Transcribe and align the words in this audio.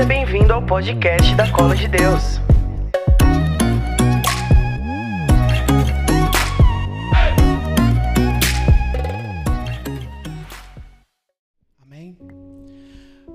Seja 0.00 0.08
bem-vindo 0.08 0.50
ao 0.50 0.64
podcast 0.64 1.34
da 1.34 1.52
Cola 1.52 1.76
de 1.76 1.86
Deus. 1.86 2.40
Amém? 11.82 12.16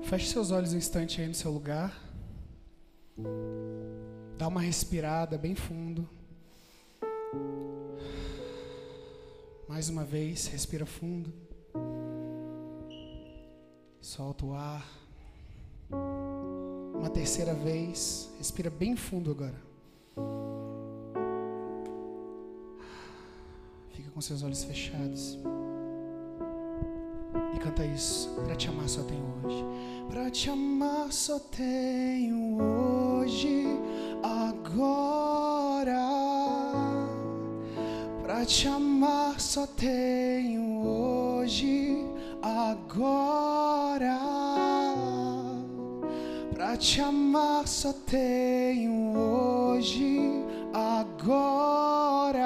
Feche 0.02 0.26
seus 0.26 0.50
olhos 0.50 0.72
um 0.72 0.76
instante 0.76 1.20
aí 1.20 1.28
no 1.28 1.34
seu 1.34 1.52
lugar. 1.52 1.96
Dá 4.36 4.48
uma 4.48 4.60
respirada 4.60 5.38
bem 5.38 5.54
fundo. 5.54 6.08
Mais 9.68 9.88
uma 9.88 10.04
vez, 10.04 10.48
respira 10.48 10.84
fundo. 10.84 11.32
Solta 14.00 14.44
o 14.44 14.52
ar. 14.52 14.84
Uma 17.06 17.12
terceira 17.12 17.54
vez, 17.54 18.28
respira 18.36 18.68
bem 18.68 18.96
fundo 18.96 19.30
agora. 19.30 19.54
Fica 23.92 24.10
com 24.10 24.20
seus 24.20 24.42
olhos 24.42 24.64
fechados. 24.64 25.38
E 27.54 27.58
canta 27.60 27.86
isso. 27.86 28.28
Pra 28.44 28.56
te 28.56 28.68
amar 28.68 28.88
só 28.88 29.04
tenho 29.04 29.22
hoje. 29.44 29.64
Pra 30.10 30.30
te 30.32 30.50
amar 30.50 31.12
só 31.12 31.38
tenho 31.38 32.60
hoje, 32.60 33.64
agora. 34.24 35.94
Pra 38.20 38.44
te 38.44 38.66
amar 38.66 39.40
só 39.40 39.64
tenho 39.64 40.84
hoje, 40.84 42.04
agora. 42.42 44.25
Pra 46.66 46.76
te 46.76 47.00
amar 47.00 47.68
só 47.68 47.92
tenho 47.92 49.16
hoje, 49.16 50.18
agora. 50.74 52.42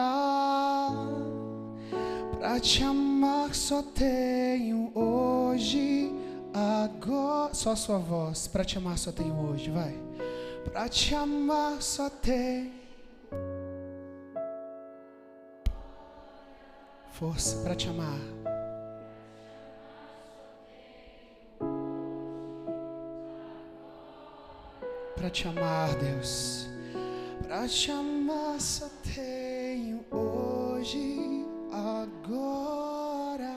Pra 2.38 2.60
te 2.60 2.84
amar 2.84 3.54
só 3.54 3.82
tenho 3.82 4.92
hoje, 4.94 6.12
agora. 6.52 7.54
Só 7.54 7.72
a 7.72 7.76
sua 7.76 7.96
voz. 7.96 8.46
Pra 8.46 8.62
te 8.62 8.76
amar 8.76 8.98
só 8.98 9.10
tenho 9.10 9.34
hoje, 9.34 9.70
vai. 9.70 9.98
Pra 10.64 10.86
te 10.86 11.14
amar 11.14 11.80
só 11.80 12.10
tenho. 12.10 12.72
Força 17.12 17.56
pra 17.62 17.74
te 17.74 17.88
amar. 17.88 18.39
Pra 25.30 25.36
te 25.36 25.46
amar, 25.46 25.94
Deus. 25.94 26.66
Pra 27.44 27.68
te 27.68 27.92
amar 27.92 28.60
só 28.60 28.90
tenho 29.14 30.04
hoje, 30.10 31.46
agora. 31.70 33.56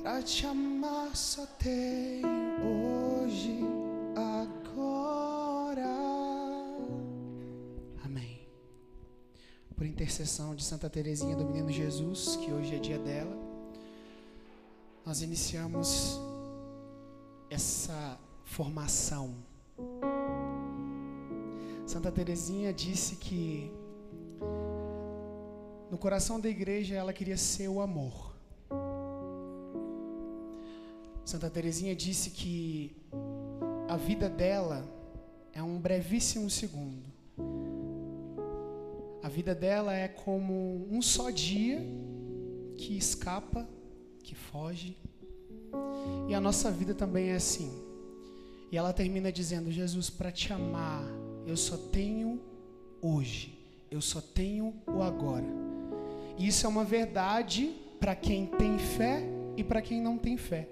Pra 0.00 0.22
te 0.22 0.46
amar 0.46 1.14
só 1.14 1.44
tenho 1.58 2.26
hoje, 2.64 3.60
agora. 4.16 5.84
Amém. 8.06 8.40
Por 9.76 9.84
intercessão 9.84 10.54
de 10.54 10.64
Santa 10.64 10.88
Teresinha 10.88 11.36
do 11.36 11.44
Menino 11.44 11.70
Jesus, 11.70 12.36
que 12.36 12.50
hoje 12.50 12.74
é 12.74 12.78
dia 12.78 12.98
dela, 12.98 13.36
nós 15.04 15.20
iniciamos 15.20 16.18
essa 17.50 18.15
formação. 18.56 19.34
Santa 21.86 22.10
Teresinha 22.10 22.72
disse 22.72 23.16
que 23.16 23.70
no 25.90 25.98
coração 25.98 26.40
da 26.40 26.48
igreja 26.48 26.94
ela 26.94 27.12
queria 27.12 27.36
ser 27.36 27.68
o 27.68 27.82
amor. 27.82 28.34
Santa 31.22 31.50
Teresinha 31.50 31.94
disse 31.94 32.30
que 32.30 32.96
a 33.90 33.96
vida 33.98 34.26
dela 34.26 34.88
é 35.52 35.62
um 35.62 35.78
brevíssimo 35.78 36.48
segundo. 36.48 37.04
A 39.22 39.28
vida 39.28 39.54
dela 39.54 39.92
é 39.94 40.08
como 40.08 40.88
um 40.90 41.02
só 41.02 41.28
dia 41.28 41.86
que 42.78 42.96
escapa, 42.96 43.68
que 44.22 44.34
foge. 44.34 44.96
E 46.26 46.34
a 46.34 46.40
nossa 46.40 46.70
vida 46.70 46.94
também 46.94 47.28
é 47.28 47.34
assim. 47.34 47.85
E 48.76 48.78
ela 48.78 48.92
termina 48.92 49.32
dizendo: 49.32 49.72
Jesus, 49.72 50.10
para 50.10 50.30
te 50.30 50.52
amar, 50.52 51.02
eu 51.46 51.56
só 51.56 51.78
tenho 51.78 52.38
hoje, 53.00 53.58
eu 53.90 54.02
só 54.02 54.20
tenho 54.20 54.74
o 54.86 55.02
agora. 55.02 55.46
E 56.36 56.46
isso 56.46 56.66
é 56.66 56.68
uma 56.68 56.84
verdade 56.84 57.74
para 57.98 58.14
quem 58.14 58.44
tem 58.44 58.76
fé 58.76 59.22
e 59.56 59.64
para 59.64 59.80
quem 59.80 59.98
não 59.98 60.18
tem 60.18 60.36
fé. 60.36 60.68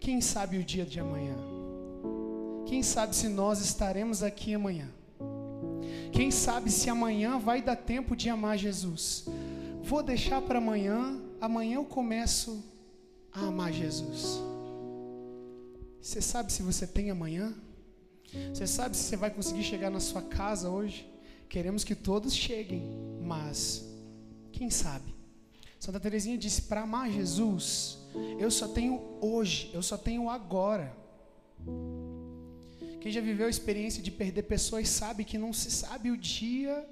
Quem 0.00 0.20
sabe 0.20 0.58
o 0.58 0.64
dia 0.64 0.84
de 0.84 0.98
amanhã? 0.98 1.36
Quem 2.66 2.82
sabe 2.82 3.14
se 3.14 3.28
nós 3.28 3.60
estaremos 3.60 4.24
aqui 4.24 4.52
amanhã? 4.52 4.90
Quem 6.10 6.32
sabe 6.32 6.72
se 6.72 6.90
amanhã 6.90 7.38
vai 7.38 7.62
dar 7.62 7.76
tempo 7.76 8.16
de 8.16 8.28
amar 8.28 8.58
Jesus? 8.58 9.26
Vou 9.80 10.02
deixar 10.02 10.42
para 10.42 10.58
amanhã, 10.58 11.20
amanhã 11.40 11.76
eu 11.76 11.84
começo 11.84 12.64
a 13.32 13.42
amar 13.46 13.72
Jesus. 13.72 14.55
Você 16.06 16.22
sabe 16.22 16.52
se 16.52 16.62
você 16.62 16.86
tem 16.86 17.10
amanhã? 17.10 17.52
Você 18.54 18.64
sabe 18.64 18.96
se 18.96 19.02
você 19.02 19.16
vai 19.16 19.28
conseguir 19.28 19.64
chegar 19.64 19.90
na 19.90 19.98
sua 19.98 20.22
casa 20.22 20.70
hoje? 20.70 21.04
Queremos 21.48 21.82
que 21.82 21.96
todos 21.96 22.32
cheguem, 22.32 22.80
mas 23.20 23.84
quem 24.52 24.70
sabe? 24.70 25.12
Santa 25.80 25.98
Teresinha 25.98 26.38
disse: 26.38 26.62
para 26.62 26.82
amar 26.82 27.10
Jesus, 27.10 27.98
eu 28.38 28.52
só 28.52 28.68
tenho 28.68 29.18
hoje, 29.20 29.68
eu 29.74 29.82
só 29.82 29.98
tenho 29.98 30.30
agora. 30.30 30.96
Quem 33.00 33.10
já 33.10 33.20
viveu 33.20 33.48
a 33.48 33.50
experiência 33.50 34.00
de 34.00 34.12
perder 34.12 34.44
pessoas 34.44 34.88
sabe 34.88 35.24
que 35.24 35.36
não 35.36 35.52
se 35.52 35.72
sabe 35.72 36.12
o 36.12 36.16
dia 36.16 36.88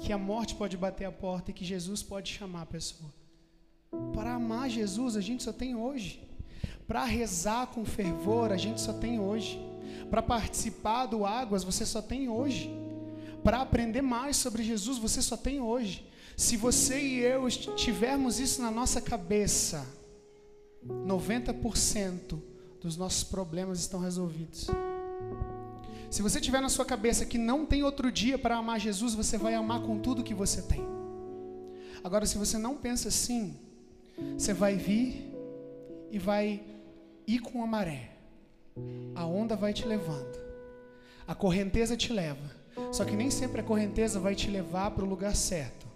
que 0.00 0.12
a 0.12 0.18
morte 0.18 0.56
pode 0.56 0.76
bater 0.76 1.04
a 1.04 1.12
porta 1.12 1.52
e 1.52 1.54
que 1.54 1.64
Jesus 1.64 2.02
pode 2.02 2.32
chamar 2.32 2.62
a 2.62 2.66
pessoa. 2.66 3.14
Para 4.12 4.34
amar 4.34 4.68
Jesus, 4.68 5.14
a 5.14 5.20
gente 5.20 5.44
só 5.44 5.52
tem 5.52 5.76
hoje. 5.76 6.25
Para 6.86 7.04
rezar 7.04 7.66
com 7.68 7.84
fervor, 7.84 8.52
a 8.52 8.56
gente 8.56 8.80
só 8.80 8.92
tem 8.92 9.18
hoje. 9.18 9.60
Para 10.10 10.22
participar 10.22 11.06
do 11.06 11.26
Águas, 11.26 11.64
você 11.64 11.84
só 11.84 12.00
tem 12.00 12.28
hoje. 12.28 12.70
Para 13.42 13.60
aprender 13.60 14.02
mais 14.02 14.36
sobre 14.36 14.62
Jesus, 14.62 14.98
você 14.98 15.20
só 15.20 15.36
tem 15.36 15.60
hoje. 15.60 16.06
Se 16.36 16.56
você 16.56 17.00
e 17.00 17.18
eu 17.18 17.48
tivermos 17.48 18.38
isso 18.38 18.60
na 18.62 18.70
nossa 18.70 19.00
cabeça, 19.00 19.86
90% 20.86 22.40
dos 22.80 22.96
nossos 22.96 23.24
problemas 23.24 23.80
estão 23.80 24.00
resolvidos. 24.00 24.68
Se 26.10 26.22
você 26.22 26.40
tiver 26.40 26.60
na 26.60 26.68
sua 26.68 26.84
cabeça 26.84 27.26
que 27.26 27.36
não 27.36 27.66
tem 27.66 27.82
outro 27.82 28.12
dia 28.12 28.38
para 28.38 28.56
amar 28.56 28.78
Jesus, 28.78 29.14
você 29.14 29.36
vai 29.36 29.54
amar 29.54 29.80
com 29.82 29.98
tudo 29.98 30.22
que 30.22 30.34
você 30.34 30.62
tem. 30.62 30.84
Agora, 32.04 32.24
se 32.26 32.38
você 32.38 32.56
não 32.58 32.76
pensa 32.76 33.08
assim, 33.08 33.56
você 34.38 34.54
vai 34.54 34.76
vir 34.76 35.34
e 36.10 36.18
vai 36.18 36.62
ir 37.26 37.40
com 37.40 37.62
a 37.62 37.66
maré. 37.66 38.10
A 39.14 39.24
onda 39.24 39.56
vai 39.56 39.72
te 39.72 39.86
levando. 39.86 40.38
A 41.26 41.34
correnteza 41.34 41.96
te 41.96 42.12
leva. 42.12 42.54
Só 42.92 43.04
que 43.04 43.16
nem 43.16 43.30
sempre 43.30 43.60
a 43.60 43.64
correnteza 43.64 44.20
vai 44.20 44.34
te 44.34 44.50
levar 44.50 44.90
para 44.90 45.04
o 45.04 45.08
lugar 45.08 45.34
certo. 45.34 45.86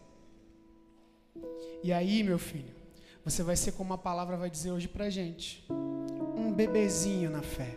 E 1.83 1.93
aí, 1.93 2.23
meu 2.23 2.39
filho, 2.39 2.75
você 3.25 3.43
vai 3.43 3.57
ser 3.57 3.73
como 3.73 3.93
a 3.93 3.99
palavra 3.99 4.37
vai 4.37 4.51
dizer 4.51 4.71
hoje 4.73 4.89
para 4.89 5.11
gente: 5.11 5.65
um 5.71 6.53
bebezinho 6.53 7.31
na 7.31 7.43
fé, 7.43 7.77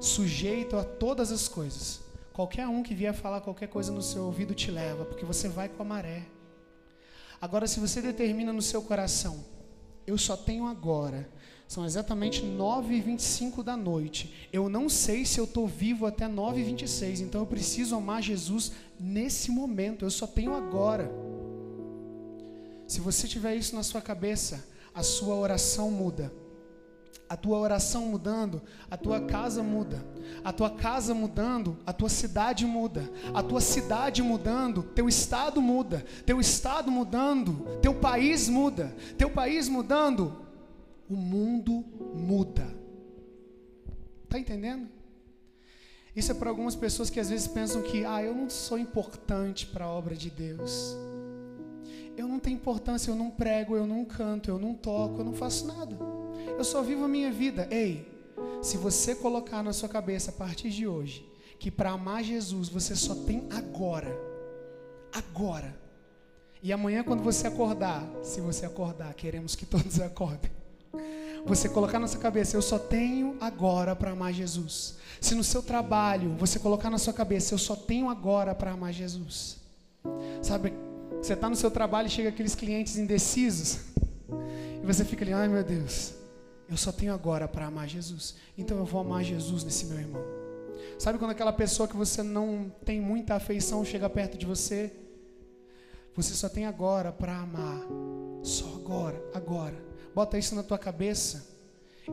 sujeito 0.00 0.76
a 0.76 0.84
todas 0.84 1.30
as 1.30 1.46
coisas. 1.46 2.00
Qualquer 2.32 2.66
um 2.66 2.82
que 2.82 2.94
vier 2.94 3.12
falar 3.12 3.40
qualquer 3.42 3.68
coisa 3.68 3.92
no 3.92 4.00
seu 4.00 4.24
ouvido 4.24 4.54
te 4.54 4.70
leva, 4.70 5.04
porque 5.04 5.24
você 5.24 5.48
vai 5.48 5.68
com 5.68 5.82
a 5.82 5.84
maré. 5.84 6.24
Agora, 7.40 7.66
se 7.66 7.80
você 7.80 8.00
determina 8.00 8.52
no 8.52 8.62
seu 8.62 8.82
coração, 8.82 9.44
eu 10.10 10.18
só 10.18 10.36
tenho 10.36 10.66
agora, 10.66 11.28
são 11.66 11.86
exatamente 11.86 12.42
9h25 12.42 13.62
da 13.62 13.76
noite. 13.76 14.48
Eu 14.52 14.68
não 14.68 14.88
sei 14.88 15.24
se 15.24 15.38
eu 15.38 15.44
estou 15.44 15.68
vivo 15.68 16.04
até 16.04 16.28
9h26, 16.28 17.20
então 17.20 17.42
eu 17.42 17.46
preciso 17.46 17.94
amar 17.94 18.22
Jesus 18.22 18.72
nesse 18.98 19.50
momento, 19.50 20.04
eu 20.04 20.10
só 20.10 20.26
tenho 20.26 20.52
agora. 20.52 21.10
Se 22.88 23.00
você 23.00 23.28
tiver 23.28 23.54
isso 23.54 23.76
na 23.76 23.84
sua 23.84 24.00
cabeça, 24.00 24.66
a 24.92 25.02
sua 25.04 25.36
oração 25.36 25.92
muda. 25.92 26.32
A 27.30 27.36
tua 27.36 27.60
oração 27.60 28.06
mudando, 28.06 28.60
a 28.90 28.96
tua 28.96 29.20
casa 29.20 29.62
muda. 29.62 30.04
A 30.42 30.52
tua 30.52 30.68
casa 30.68 31.14
mudando, 31.14 31.78
a 31.86 31.92
tua 31.92 32.08
cidade 32.08 32.66
muda. 32.66 33.08
A 33.32 33.40
tua 33.40 33.60
cidade 33.60 34.20
mudando, 34.20 34.82
teu 34.82 35.08
estado 35.08 35.62
muda. 35.62 36.04
Teu 36.26 36.40
estado 36.40 36.90
mudando, 36.90 37.78
teu 37.80 37.94
país 37.94 38.48
muda. 38.48 38.92
Teu 39.16 39.30
país 39.30 39.68
mudando, 39.68 40.44
o 41.08 41.14
mundo 41.14 41.84
muda. 42.16 42.66
Tá 44.28 44.36
entendendo? 44.36 44.88
Isso 46.16 46.32
é 46.32 46.34
para 46.34 46.50
algumas 46.50 46.74
pessoas 46.74 47.10
que 47.10 47.20
às 47.20 47.30
vezes 47.30 47.46
pensam 47.46 47.80
que, 47.80 48.04
ah, 48.04 48.20
eu 48.20 48.34
não 48.34 48.50
sou 48.50 48.76
importante 48.76 49.68
para 49.68 49.84
a 49.84 49.88
obra 49.88 50.16
de 50.16 50.30
Deus. 50.30 50.96
Eu 52.16 52.26
não 52.26 52.40
tenho 52.40 52.56
importância, 52.56 53.08
eu 53.08 53.14
não 53.14 53.30
prego, 53.30 53.76
eu 53.76 53.86
não 53.86 54.04
canto, 54.04 54.50
eu 54.50 54.58
não 54.58 54.74
toco, 54.74 55.20
eu 55.20 55.24
não 55.24 55.32
faço 55.32 55.68
nada. 55.68 55.96
Eu 56.56 56.64
só 56.64 56.82
vivo 56.82 57.04
a 57.04 57.08
minha 57.08 57.32
vida. 57.32 57.66
Ei, 57.70 58.06
se 58.62 58.76
você 58.76 59.14
colocar 59.14 59.62
na 59.62 59.72
sua 59.72 59.88
cabeça 59.88 60.30
a 60.30 60.34
partir 60.34 60.70
de 60.70 60.86
hoje 60.86 61.30
que 61.60 61.70
para 61.70 61.90
amar 61.90 62.24
Jesus 62.24 62.70
você 62.70 62.96
só 62.96 63.14
tem 63.14 63.46
agora, 63.50 64.18
agora. 65.12 65.78
E 66.62 66.72
amanhã 66.72 67.04
quando 67.04 67.22
você 67.22 67.46
acordar, 67.46 68.02
se 68.22 68.40
você 68.40 68.64
acordar, 68.64 69.12
queremos 69.14 69.54
que 69.54 69.66
todos 69.66 70.00
acordem. 70.00 70.50
Você 71.44 71.68
colocar 71.68 71.98
na 71.98 72.06
sua 72.06 72.20
cabeça, 72.20 72.56
eu 72.56 72.62
só 72.62 72.78
tenho 72.78 73.36
agora 73.40 73.94
para 73.94 74.10
amar 74.10 74.32
Jesus. 74.32 74.96
Se 75.20 75.34
no 75.34 75.44
seu 75.44 75.62
trabalho 75.62 76.34
você 76.38 76.58
colocar 76.58 76.90
na 76.90 76.98
sua 76.98 77.12
cabeça, 77.12 77.54
eu 77.54 77.58
só 77.58 77.76
tenho 77.76 78.08
agora 78.08 78.54
para 78.54 78.72
amar 78.72 78.92
Jesus. 78.92 79.58
Sabe, 80.42 80.72
você 81.20 81.34
está 81.34 81.48
no 81.48 81.56
seu 81.56 81.70
trabalho 81.70 82.08
e 82.08 82.10
chega 82.10 82.30
aqueles 82.30 82.54
clientes 82.54 82.96
indecisos. 82.96 83.80
E 84.82 84.86
você 84.86 85.04
fica 85.04 85.24
ali, 85.24 85.32
ai 85.32 85.48
meu 85.48 85.62
Deus, 85.62 86.14
eu 86.70 86.76
só 86.76 86.92
tenho 86.92 87.12
agora 87.12 87.48
para 87.48 87.66
amar 87.66 87.88
Jesus. 87.88 88.36
Então 88.56 88.78
eu 88.78 88.84
vou 88.84 89.00
amar 89.00 89.24
Jesus 89.24 89.64
nesse 89.64 89.86
meu 89.86 89.98
irmão. 89.98 90.22
Sabe 90.98 91.18
quando 91.18 91.32
aquela 91.32 91.52
pessoa 91.52 91.88
que 91.88 91.96
você 91.96 92.22
não 92.22 92.72
tem 92.84 93.00
muita 93.00 93.34
afeição 93.34 93.84
chega 93.84 94.08
perto 94.08 94.38
de 94.38 94.46
você? 94.46 94.92
Você 96.14 96.32
só 96.34 96.48
tem 96.48 96.66
agora 96.66 97.10
para 97.10 97.36
amar. 97.36 97.80
Só 98.42 98.66
agora, 98.76 99.20
agora. 99.34 99.74
Bota 100.14 100.38
isso 100.38 100.54
na 100.54 100.62
tua 100.62 100.78
cabeça. 100.78 101.48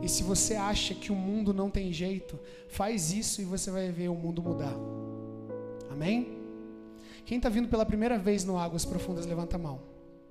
E 0.02 0.08
se 0.08 0.22
você 0.22 0.54
acha 0.54 0.94
que 0.94 1.12
o 1.12 1.14
mundo 1.14 1.54
não 1.54 1.70
tem 1.70 1.92
jeito, 1.92 2.38
faz 2.68 3.12
isso 3.12 3.40
e 3.40 3.44
você 3.44 3.70
vai 3.70 3.90
ver 3.90 4.08
o 4.08 4.14
mundo 4.14 4.42
mudar. 4.42 4.74
Amém? 5.90 6.36
Quem 7.24 7.36
está 7.36 7.48
vindo 7.48 7.68
pela 7.68 7.86
primeira 7.86 8.18
vez 8.18 8.44
no 8.44 8.58
Águas 8.58 8.84
Profundas, 8.84 9.26
levanta 9.26 9.56
a 9.56 9.58
mão. 9.58 9.80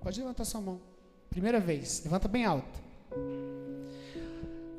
Pode 0.01 0.19
levantar 0.19 0.45
sua 0.45 0.61
mão. 0.61 0.81
Primeira 1.29 1.59
vez, 1.59 2.01
levanta 2.03 2.27
bem 2.27 2.45
alto. 2.45 2.86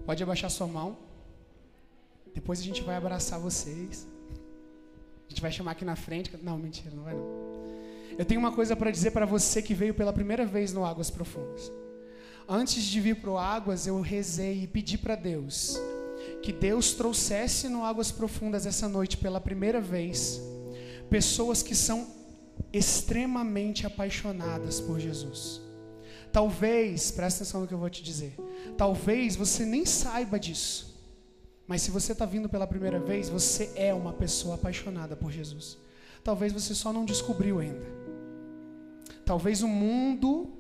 Pode 0.09 0.23
abaixar 0.23 0.51
sua 0.51 0.67
mão. 0.67 0.97
Depois 2.35 2.59
a 2.61 2.63
gente 2.63 2.81
vai 2.83 2.97
abraçar 2.97 3.39
vocês. 3.39 4.07
A 5.27 5.29
gente 5.29 5.43
vai 5.43 5.53
chamar 5.53 5.73
aqui 5.73 5.85
na 5.85 5.97
frente. 5.97 6.35
Não, 6.43 6.57
mentira, 6.57 6.91
não 6.95 7.05
vai 7.05 7.13
não. 7.15 7.27
Eu 8.19 8.25
tenho 8.25 8.41
uma 8.41 8.51
coisa 8.51 8.75
para 8.75 8.91
dizer 8.91 9.11
para 9.11 9.27
você 9.27 9.61
que 9.61 9.75
veio 9.75 9.93
pela 9.93 10.11
primeira 10.11 10.47
vez 10.47 10.73
no 10.73 10.83
Águas 10.83 11.11
Profundas. 11.11 11.71
Antes 12.49 12.85
de 12.85 12.99
vir 13.03 13.17
para 13.17 13.31
o 13.31 13.37
Águas, 13.37 13.87
eu 13.87 14.01
rezei 14.01 14.63
e 14.63 14.67
pedi 14.67 14.97
para 14.97 15.15
Deus 15.15 15.79
que 16.43 16.55
Deus 16.55 16.95
trouxesse 16.95 17.69
no 17.69 17.85
Águas 17.85 18.11
Profundas 18.11 18.65
essa 18.65 18.89
noite 18.89 19.19
pela 19.19 19.39
primeira 19.39 19.79
vez 19.79 20.41
pessoas 21.11 21.63
que 21.63 21.75
são 21.75 22.07
extremamente 22.73 23.87
apaixonadas 23.87 24.81
por 24.81 24.99
Jesus. 24.99 25.68
Talvez, 26.33 27.11
presta 27.11 27.43
atenção 27.43 27.63
no 27.63 27.67
que 27.67 27.75
eu 27.75 27.79
vou 27.79 27.91
te 27.91 28.03
dizer. 28.03 28.37
Talvez 28.77 29.37
você 29.37 29.65
nem 29.65 29.85
saiba 29.85 30.39
disso. 30.39 30.89
Mas 31.67 31.83
se 31.83 31.91
você 31.91 32.13
está 32.13 32.25
vindo 32.25 32.49
pela 32.49 32.67
primeira 32.67 32.99
vez, 32.99 33.29
você 33.29 33.71
é 33.75 33.93
uma 33.93 34.13
pessoa 34.13 34.55
apaixonada 34.55 35.15
por 35.15 35.31
Jesus. 35.31 35.77
Talvez 36.25 36.53
você 36.53 36.75
só 36.75 36.93
não 36.93 37.05
descobriu 37.05 37.59
ainda. 37.59 37.87
Talvez 39.25 39.63
o 39.63 39.69
mundo 39.69 40.51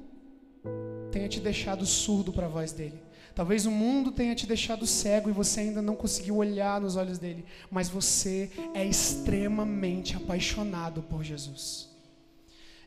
tenha 1.10 1.28
te 1.28 1.40
deixado 1.40 1.86
surdo 1.86 2.32
para 2.32 2.46
a 2.46 2.50
voz 2.50 2.72
dele. 2.72 3.00
Talvez 3.34 3.66
o 3.66 3.70
mundo 3.70 4.12
tenha 4.12 4.34
te 4.34 4.46
deixado 4.46 4.86
cego 4.86 5.30
e 5.30 5.32
você 5.32 5.60
ainda 5.60 5.80
não 5.80 5.94
conseguiu 5.94 6.36
olhar 6.36 6.80
nos 6.80 6.96
olhos 6.96 7.18
dele. 7.18 7.44
Mas 7.70 7.88
você 7.88 8.50
é 8.74 8.84
extremamente 8.84 10.16
apaixonado 10.16 11.02
por 11.02 11.22
Jesus. 11.22 11.87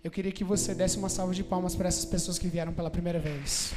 Eu 0.04 0.10
queria 0.10 0.32
que 0.32 0.44
você 0.44 0.74
desse 0.74 0.98
uma 0.98 1.10
salva 1.10 1.34
de 1.34 1.44
palmas 1.44 1.76
para 1.76 1.88
essas 1.88 2.06
pessoas 2.06 2.40
que 2.40 2.48
vieram 2.48 2.74
pela 2.74 2.90
primeira 2.90 3.20
vez. 3.20 3.72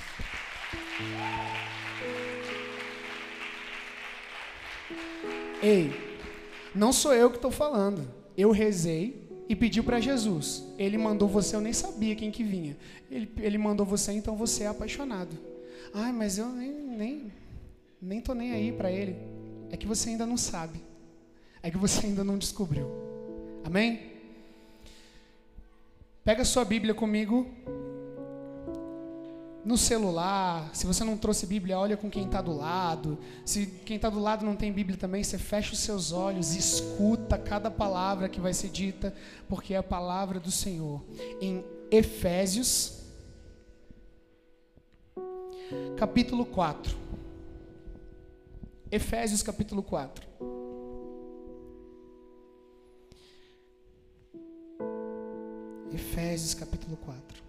Ei, 5.62 5.92
não 6.74 6.94
sou 6.94 7.12
eu 7.12 7.28
que 7.28 7.36
estou 7.36 7.50
falando. 7.50 8.08
Eu 8.36 8.50
rezei 8.50 9.28
e 9.48 9.54
pedi 9.54 9.82
para 9.82 10.00
Jesus. 10.00 10.64
Ele 10.78 10.96
mandou 10.96 11.28
você, 11.28 11.56
eu 11.56 11.60
nem 11.60 11.74
sabia 11.74 12.16
quem 12.16 12.30
que 12.30 12.42
vinha. 12.42 12.74
Ele, 13.10 13.30
ele 13.38 13.58
mandou 13.58 13.84
você, 13.84 14.12
então 14.12 14.34
você 14.34 14.64
é 14.64 14.68
apaixonado. 14.68 15.36
Ai, 15.92 16.10
mas 16.10 16.38
eu 16.38 16.48
nem 16.48 16.72
nem 16.72 17.32
nem 18.00 18.20
tô 18.20 18.34
nem 18.34 18.52
aí 18.52 18.72
para 18.72 18.90
ele. 18.90 19.16
É 19.70 19.76
que 19.76 19.86
você 19.86 20.08
ainda 20.08 20.24
não 20.24 20.38
sabe. 20.38 20.82
É 21.62 21.70
que 21.70 21.76
você 21.76 22.06
ainda 22.06 22.24
não 22.24 22.38
descobriu. 22.38 22.88
Amém? 23.62 24.13
Pega 26.24 26.42
sua 26.42 26.64
Bíblia 26.64 26.94
comigo. 26.94 27.46
No 29.62 29.76
celular, 29.76 30.74
se 30.74 30.86
você 30.86 31.04
não 31.04 31.18
trouxe 31.18 31.46
Bíblia, 31.46 31.78
olha 31.78 31.98
com 31.98 32.10
quem 32.10 32.24
está 32.24 32.40
do 32.40 32.56
lado. 32.56 33.18
Se 33.44 33.66
quem 33.66 33.96
está 33.96 34.08
do 34.08 34.18
lado 34.18 34.44
não 34.44 34.56
tem 34.56 34.72
Bíblia 34.72 34.96
também, 34.96 35.22
você 35.22 35.36
fecha 35.36 35.74
os 35.74 35.80
seus 35.80 36.12
olhos 36.12 36.54
e 36.54 36.58
escuta 36.58 37.36
cada 37.36 37.70
palavra 37.70 38.28
que 38.28 38.40
vai 38.40 38.54
ser 38.54 38.70
dita, 38.70 39.14
porque 39.48 39.74
é 39.74 39.76
a 39.76 39.82
palavra 39.82 40.40
do 40.40 40.50
Senhor. 40.50 41.02
Em 41.42 41.62
Efésios, 41.90 43.02
capítulo 45.96 46.46
4. 46.46 46.96
Efésios, 48.90 49.42
capítulo 49.42 49.82
4. 49.82 50.53
Efésios 55.94 56.54
capítulo 56.54 56.96
4. 56.96 57.42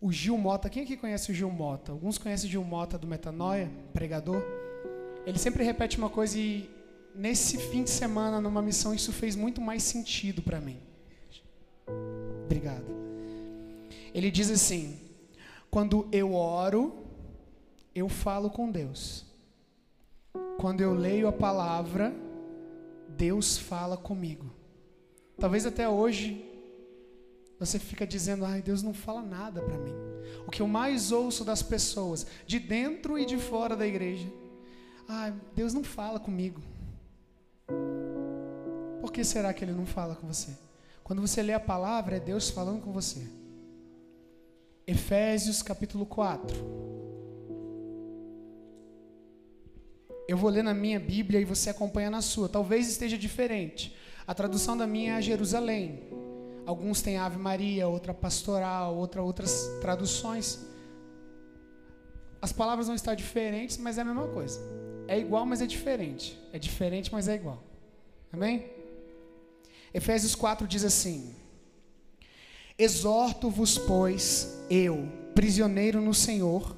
O 0.00 0.12
Gil 0.12 0.38
Mota, 0.38 0.70
quem 0.70 0.84
aqui 0.84 0.96
conhece 0.96 1.32
o 1.32 1.34
Gil 1.34 1.50
Mota? 1.50 1.90
Alguns 1.90 2.18
conhecem 2.18 2.48
o 2.48 2.50
Gil 2.50 2.62
Mota 2.62 2.96
do 2.96 3.06
Metanoia, 3.06 3.68
pregador. 3.92 4.40
Ele 5.26 5.38
sempre 5.38 5.64
repete 5.64 5.98
uma 5.98 6.08
coisa 6.08 6.38
e 6.38 6.70
nesse 7.12 7.58
fim 7.58 7.82
de 7.82 7.90
semana, 7.90 8.40
numa 8.40 8.62
missão, 8.62 8.94
isso 8.94 9.12
fez 9.12 9.34
muito 9.34 9.60
mais 9.60 9.82
sentido 9.82 10.40
para 10.40 10.60
mim. 10.60 10.78
Obrigado. 12.44 12.86
Ele 14.14 14.30
diz 14.30 14.50
assim: 14.50 15.00
quando 15.68 16.08
eu 16.12 16.34
oro, 16.34 17.04
eu 17.92 18.08
falo 18.08 18.48
com 18.48 18.70
Deus. 18.70 19.26
Quando 20.58 20.80
eu 20.80 20.94
leio 20.94 21.26
a 21.26 21.32
palavra, 21.32 22.14
Deus 23.08 23.58
fala 23.58 23.96
comigo. 23.96 24.57
Talvez 25.38 25.64
até 25.64 25.88
hoje 25.88 26.44
você 27.58 27.78
fica 27.78 28.06
dizendo: 28.06 28.44
"Ai, 28.44 28.60
Deus 28.60 28.82
não 28.82 28.92
fala 28.92 29.22
nada 29.22 29.62
para 29.62 29.78
mim". 29.78 29.94
O 30.46 30.50
que 30.50 30.62
eu 30.62 30.68
mais 30.68 31.12
ouço 31.12 31.44
das 31.44 31.62
pessoas, 31.62 32.26
de 32.46 32.58
dentro 32.58 33.18
e 33.18 33.24
de 33.24 33.36
fora 33.36 33.76
da 33.76 33.86
igreja, 33.86 34.28
"Ai, 35.06 35.32
Deus 35.54 35.72
não 35.72 35.84
fala 35.84 36.18
comigo". 36.18 36.60
Por 39.00 39.12
que 39.12 39.24
será 39.24 39.52
que 39.52 39.64
ele 39.64 39.72
não 39.72 39.86
fala 39.86 40.14
com 40.14 40.26
você? 40.26 40.56
Quando 41.04 41.22
você 41.22 41.42
lê 41.42 41.54
a 41.54 41.60
palavra, 41.60 42.16
é 42.16 42.20
Deus 42.20 42.50
falando 42.50 42.82
com 42.82 42.92
você. 42.92 43.26
Efésios 44.86 45.62
capítulo 45.62 46.04
4. 46.04 46.56
Eu 50.28 50.36
vou 50.36 50.50
ler 50.50 50.62
na 50.62 50.74
minha 50.74 51.00
Bíblia 51.00 51.40
e 51.40 51.44
você 51.44 51.70
acompanha 51.70 52.10
na 52.10 52.20
sua. 52.20 52.48
Talvez 52.48 52.86
esteja 52.86 53.16
diferente. 53.16 53.96
A 54.28 54.34
tradução 54.34 54.76
da 54.76 54.86
minha 54.86 55.18
é 55.18 55.22
Jerusalém. 55.22 56.02
Alguns 56.66 57.00
têm 57.00 57.16
Ave 57.16 57.38
Maria, 57.38 57.88
outra 57.88 58.12
pastoral, 58.12 58.94
outra 58.94 59.22
outras 59.22 59.66
traduções. 59.80 60.66
As 62.42 62.52
palavras 62.52 62.88
vão 62.88 62.94
estar 62.94 63.14
diferentes, 63.14 63.78
mas 63.78 63.96
é 63.96 64.02
a 64.02 64.04
mesma 64.04 64.28
coisa. 64.28 64.60
É 65.08 65.18
igual, 65.18 65.46
mas 65.46 65.62
é 65.62 65.66
diferente. 65.66 66.38
É 66.52 66.58
diferente, 66.58 67.10
mas 67.10 67.26
é 67.26 67.36
igual. 67.36 67.64
Amém? 68.30 68.70
Efésios 69.94 70.34
4 70.34 70.68
diz 70.68 70.84
assim: 70.84 71.34
Exorto-vos, 72.78 73.78
pois, 73.78 74.62
eu, 74.68 75.10
prisioneiro 75.34 76.02
no 76.02 76.12
Senhor, 76.12 76.76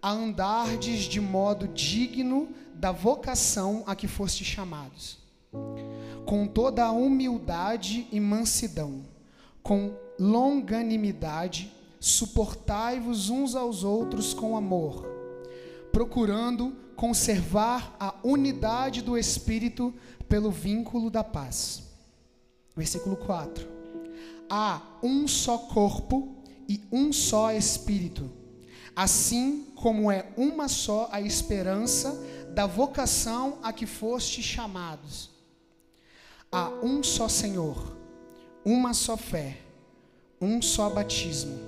a 0.00 0.10
andardes 0.10 1.00
de 1.00 1.20
modo 1.20 1.68
digno 1.68 2.48
da 2.72 2.92
vocação 2.92 3.84
a 3.86 3.94
que 3.94 4.08
foste 4.08 4.42
chamados 4.42 5.21
com 6.24 6.46
toda 6.46 6.84
a 6.84 6.92
humildade 6.92 8.06
e 8.10 8.18
mansidão, 8.20 9.02
com 9.62 9.94
longanimidade, 10.18 11.72
suportai-vos 12.00 13.30
uns 13.30 13.54
aos 13.54 13.84
outros 13.84 14.34
com 14.34 14.56
amor, 14.56 15.06
procurando 15.90 16.76
conservar 16.96 17.96
a 17.98 18.14
unidade 18.22 19.02
do 19.02 19.16
espírito 19.16 19.92
pelo 20.28 20.50
vínculo 20.50 21.10
da 21.10 21.24
paz. 21.24 21.82
Versículo 22.76 23.16
4. 23.16 23.68
Há 24.48 24.80
um 25.02 25.26
só 25.26 25.58
corpo 25.58 26.36
e 26.68 26.80
um 26.90 27.12
só 27.12 27.52
espírito, 27.52 28.30
Assim 28.94 29.66
como 29.74 30.10
é 30.10 30.30
uma 30.36 30.68
só 30.68 31.08
a 31.10 31.20
esperança 31.20 32.12
da 32.54 32.66
vocação 32.66 33.58
a 33.62 33.72
que 33.72 33.86
foste 33.86 34.42
chamados. 34.42 35.31
Há 36.54 36.68
um 36.82 37.02
só 37.02 37.30
Senhor, 37.30 37.96
uma 38.62 38.92
só 38.92 39.16
fé, 39.16 39.58
um 40.38 40.60
só 40.60 40.90
batismo, 40.90 41.58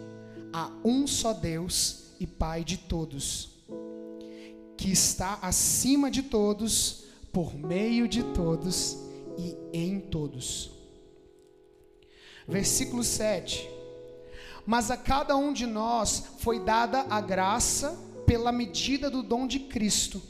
há 0.53 0.71
um 0.85 1.07
só 1.07 1.33
Deus 1.33 2.11
e 2.21 2.27
Pai 2.27 2.63
de 2.63 2.77
todos, 2.77 3.49
que 4.77 4.93
está 4.93 5.39
acima 5.41 6.11
de 6.11 6.25
todos, 6.25 7.05
por 7.33 7.55
meio 7.55 8.07
de 8.07 8.23
todos 8.35 8.99
e 9.39 9.57
em 9.73 9.99
todos. 9.99 10.71
Versículo 12.47 13.03
7. 13.03 13.67
Mas 14.67 14.91
a 14.91 14.99
cada 14.99 15.35
um 15.35 15.55
de 15.55 15.65
nós 15.65 16.25
foi 16.41 16.61
dada 16.61 17.07
a 17.09 17.23
graça 17.23 17.99
pela 18.27 18.53
medida 18.53 19.09
do 19.09 19.23
dom 19.23 19.47
de 19.47 19.61
Cristo. 19.61 20.21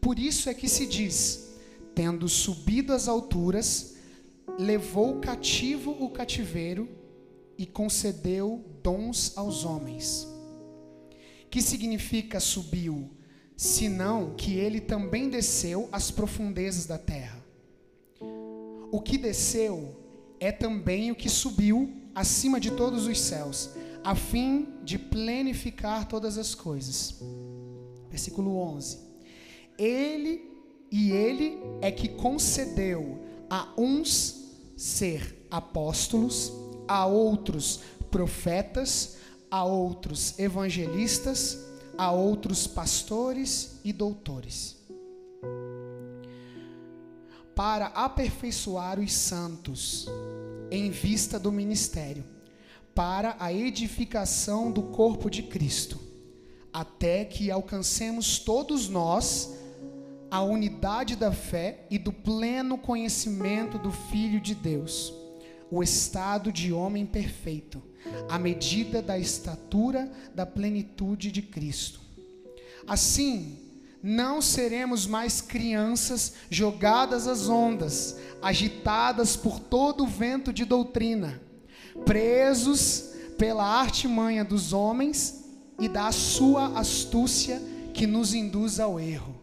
Por 0.00 0.20
isso 0.20 0.48
é 0.48 0.54
que 0.54 0.68
se 0.68 0.86
diz: 0.86 1.47
tendo 1.98 2.28
subido 2.28 2.92
às 2.92 3.08
alturas, 3.08 3.96
levou 4.56 5.18
cativo 5.18 5.90
o 5.98 6.08
cativeiro 6.10 6.88
e 7.58 7.66
concedeu 7.66 8.64
dons 8.84 9.36
aos 9.36 9.64
homens. 9.64 10.24
Que 11.50 11.60
significa 11.60 12.38
subiu? 12.38 13.10
Senão 13.56 14.36
que 14.36 14.54
ele 14.54 14.80
também 14.80 15.28
desceu 15.28 15.88
às 15.90 16.08
profundezas 16.08 16.86
da 16.86 16.96
terra. 16.96 17.44
O 18.92 19.00
que 19.00 19.18
desceu 19.18 20.00
é 20.38 20.52
também 20.52 21.10
o 21.10 21.16
que 21.16 21.28
subiu 21.28 21.92
acima 22.14 22.60
de 22.60 22.70
todos 22.70 23.08
os 23.08 23.20
céus, 23.20 23.70
a 24.04 24.14
fim 24.14 24.68
de 24.84 25.00
plenificar 25.00 26.06
todas 26.06 26.38
as 26.38 26.54
coisas. 26.54 27.20
Versículo 28.08 28.56
11. 28.56 28.98
Ele 29.76 30.57
e 30.90 31.10
ele 31.10 31.58
é 31.80 31.90
que 31.90 32.08
concedeu 32.08 33.18
a 33.50 33.68
uns 33.76 34.52
ser 34.76 35.46
apóstolos, 35.50 36.52
a 36.86 37.06
outros 37.06 37.80
profetas, 38.10 39.16
a 39.50 39.64
outros 39.64 40.38
evangelistas, 40.38 41.58
a 41.96 42.12
outros 42.12 42.66
pastores 42.66 43.80
e 43.84 43.92
doutores, 43.92 44.76
para 47.54 47.86
aperfeiçoar 47.86 49.00
os 49.00 49.12
santos 49.12 50.06
em 50.70 50.90
vista 50.90 51.38
do 51.38 51.50
ministério, 51.50 52.24
para 52.94 53.36
a 53.40 53.52
edificação 53.52 54.70
do 54.70 54.82
corpo 54.82 55.28
de 55.28 55.42
Cristo, 55.42 55.98
até 56.72 57.24
que 57.24 57.50
alcancemos 57.50 58.38
todos 58.38 58.88
nós 58.88 59.57
a 60.30 60.42
unidade 60.42 61.16
da 61.16 61.32
fé 61.32 61.86
e 61.90 61.98
do 61.98 62.12
pleno 62.12 62.76
conhecimento 62.76 63.78
do 63.78 63.90
Filho 63.90 64.40
de 64.40 64.54
Deus, 64.54 65.12
o 65.70 65.82
estado 65.82 66.52
de 66.52 66.72
homem 66.72 67.06
perfeito, 67.06 67.82
à 68.28 68.38
medida 68.38 69.00
da 69.02 69.18
estatura 69.18 70.10
da 70.34 70.44
plenitude 70.44 71.30
de 71.30 71.42
Cristo. 71.42 72.00
Assim, 72.86 73.58
não 74.02 74.40
seremos 74.40 75.06
mais 75.06 75.40
crianças 75.40 76.34
jogadas 76.50 77.26
às 77.26 77.48
ondas, 77.48 78.16
agitadas 78.40 79.36
por 79.36 79.58
todo 79.58 80.04
o 80.04 80.06
vento 80.06 80.52
de 80.52 80.64
doutrina, 80.64 81.40
presos 82.04 83.12
pela 83.36 83.64
artimanha 83.64 84.44
dos 84.44 84.72
homens 84.72 85.44
e 85.80 85.88
da 85.88 86.10
sua 86.12 86.78
astúcia 86.78 87.60
que 87.92 88.06
nos 88.06 88.34
induz 88.34 88.78
ao 88.78 88.98
erro. 89.00 89.37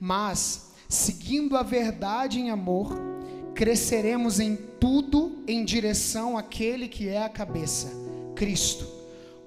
Mas, 0.00 0.72
seguindo 0.88 1.56
a 1.56 1.62
verdade 1.62 2.38
em 2.38 2.50
amor, 2.50 2.96
cresceremos 3.54 4.38
em 4.38 4.56
tudo 4.56 5.42
em 5.46 5.64
direção 5.64 6.38
àquele 6.38 6.86
que 6.86 7.08
é 7.08 7.22
a 7.22 7.28
cabeça, 7.28 7.88
Cristo, 8.36 8.86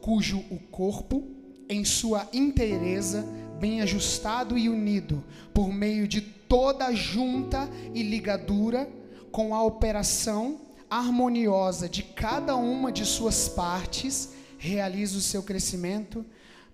cujo 0.01 0.39
o 0.51 0.59
corpo, 0.59 1.23
em 1.69 1.85
sua 1.85 2.27
inteireza, 2.33 3.25
bem 3.59 3.81
ajustado 3.81 4.57
e 4.57 4.67
unido, 4.67 5.23
por 5.53 5.71
meio 5.71 6.07
de 6.07 6.19
toda 6.19 6.93
junta 6.93 7.69
e 7.93 8.03
ligadura, 8.03 8.89
com 9.31 9.55
a 9.55 9.63
operação 9.63 10.59
harmoniosa 10.89 11.87
de 11.87 12.03
cada 12.03 12.57
uma 12.57 12.91
de 12.91 13.05
suas 13.05 13.47
partes, 13.47 14.33
realiza 14.57 15.17
o 15.17 15.21
seu 15.21 15.41
crescimento 15.41 16.25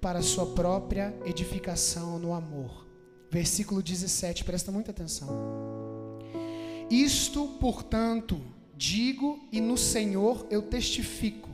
para 0.02 0.20
a 0.20 0.24
sua 0.24 0.48
própria 0.48 1.14
edificação 1.24 2.18
no 2.18 2.34
amor. 2.34 2.87
Versículo 3.30 3.82
17, 3.82 4.44
presta 4.44 4.72
muita 4.72 4.92
atenção. 4.92 5.28
Isto, 6.90 7.48
portanto, 7.60 8.42
digo 8.76 9.40
e 9.52 9.60
no 9.60 9.78
Senhor 9.78 10.48
eu 10.50 10.62
testifico. 10.62 11.50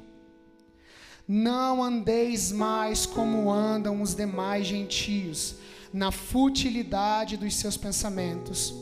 Não 1.28 1.82
andeis 1.82 2.52
mais 2.52 3.06
como 3.06 3.52
andam 3.52 4.02
os 4.02 4.14
demais 4.14 4.68
gentios, 4.68 5.56
na 5.92 6.12
futilidade 6.12 7.38
dos 7.38 7.56
seus 7.56 7.78
pensamentos, 7.78 8.74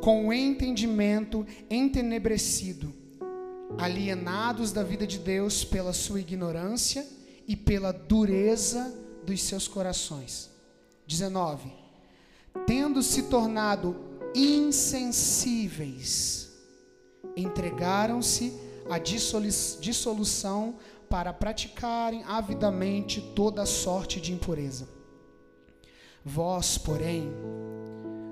com 0.00 0.28
o 0.28 0.32
entendimento 0.32 1.46
entenebrecido, 1.68 2.94
alienados 3.76 4.72
da 4.72 4.82
vida 4.82 5.06
de 5.06 5.18
Deus 5.18 5.64
pela 5.64 5.92
sua 5.92 6.20
ignorância 6.20 7.06
e 7.46 7.54
pela 7.54 7.92
dureza 7.92 8.92
dos 9.24 9.42
seus 9.42 9.68
corações. 9.68 10.50
19. 11.06 11.81
Tendo 12.66 13.02
se 13.02 13.24
tornado 13.24 13.96
insensíveis, 14.34 16.50
entregaram-se 17.36 18.58
à 18.88 18.98
dissolução 18.98 20.76
para 21.08 21.32
praticarem 21.32 22.22
avidamente 22.24 23.20
toda 23.34 23.66
sorte 23.66 24.20
de 24.20 24.32
impureza. 24.32 24.88
Vós, 26.24 26.78
porém, 26.78 27.28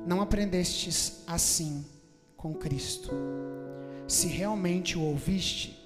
não 0.06 0.20
aprendestes 0.20 1.24
assim 1.26 1.84
com 2.36 2.54
Cristo. 2.54 3.10
Se 4.08 4.28
realmente 4.28 4.96
o 4.96 5.02
ouviste, 5.02 5.76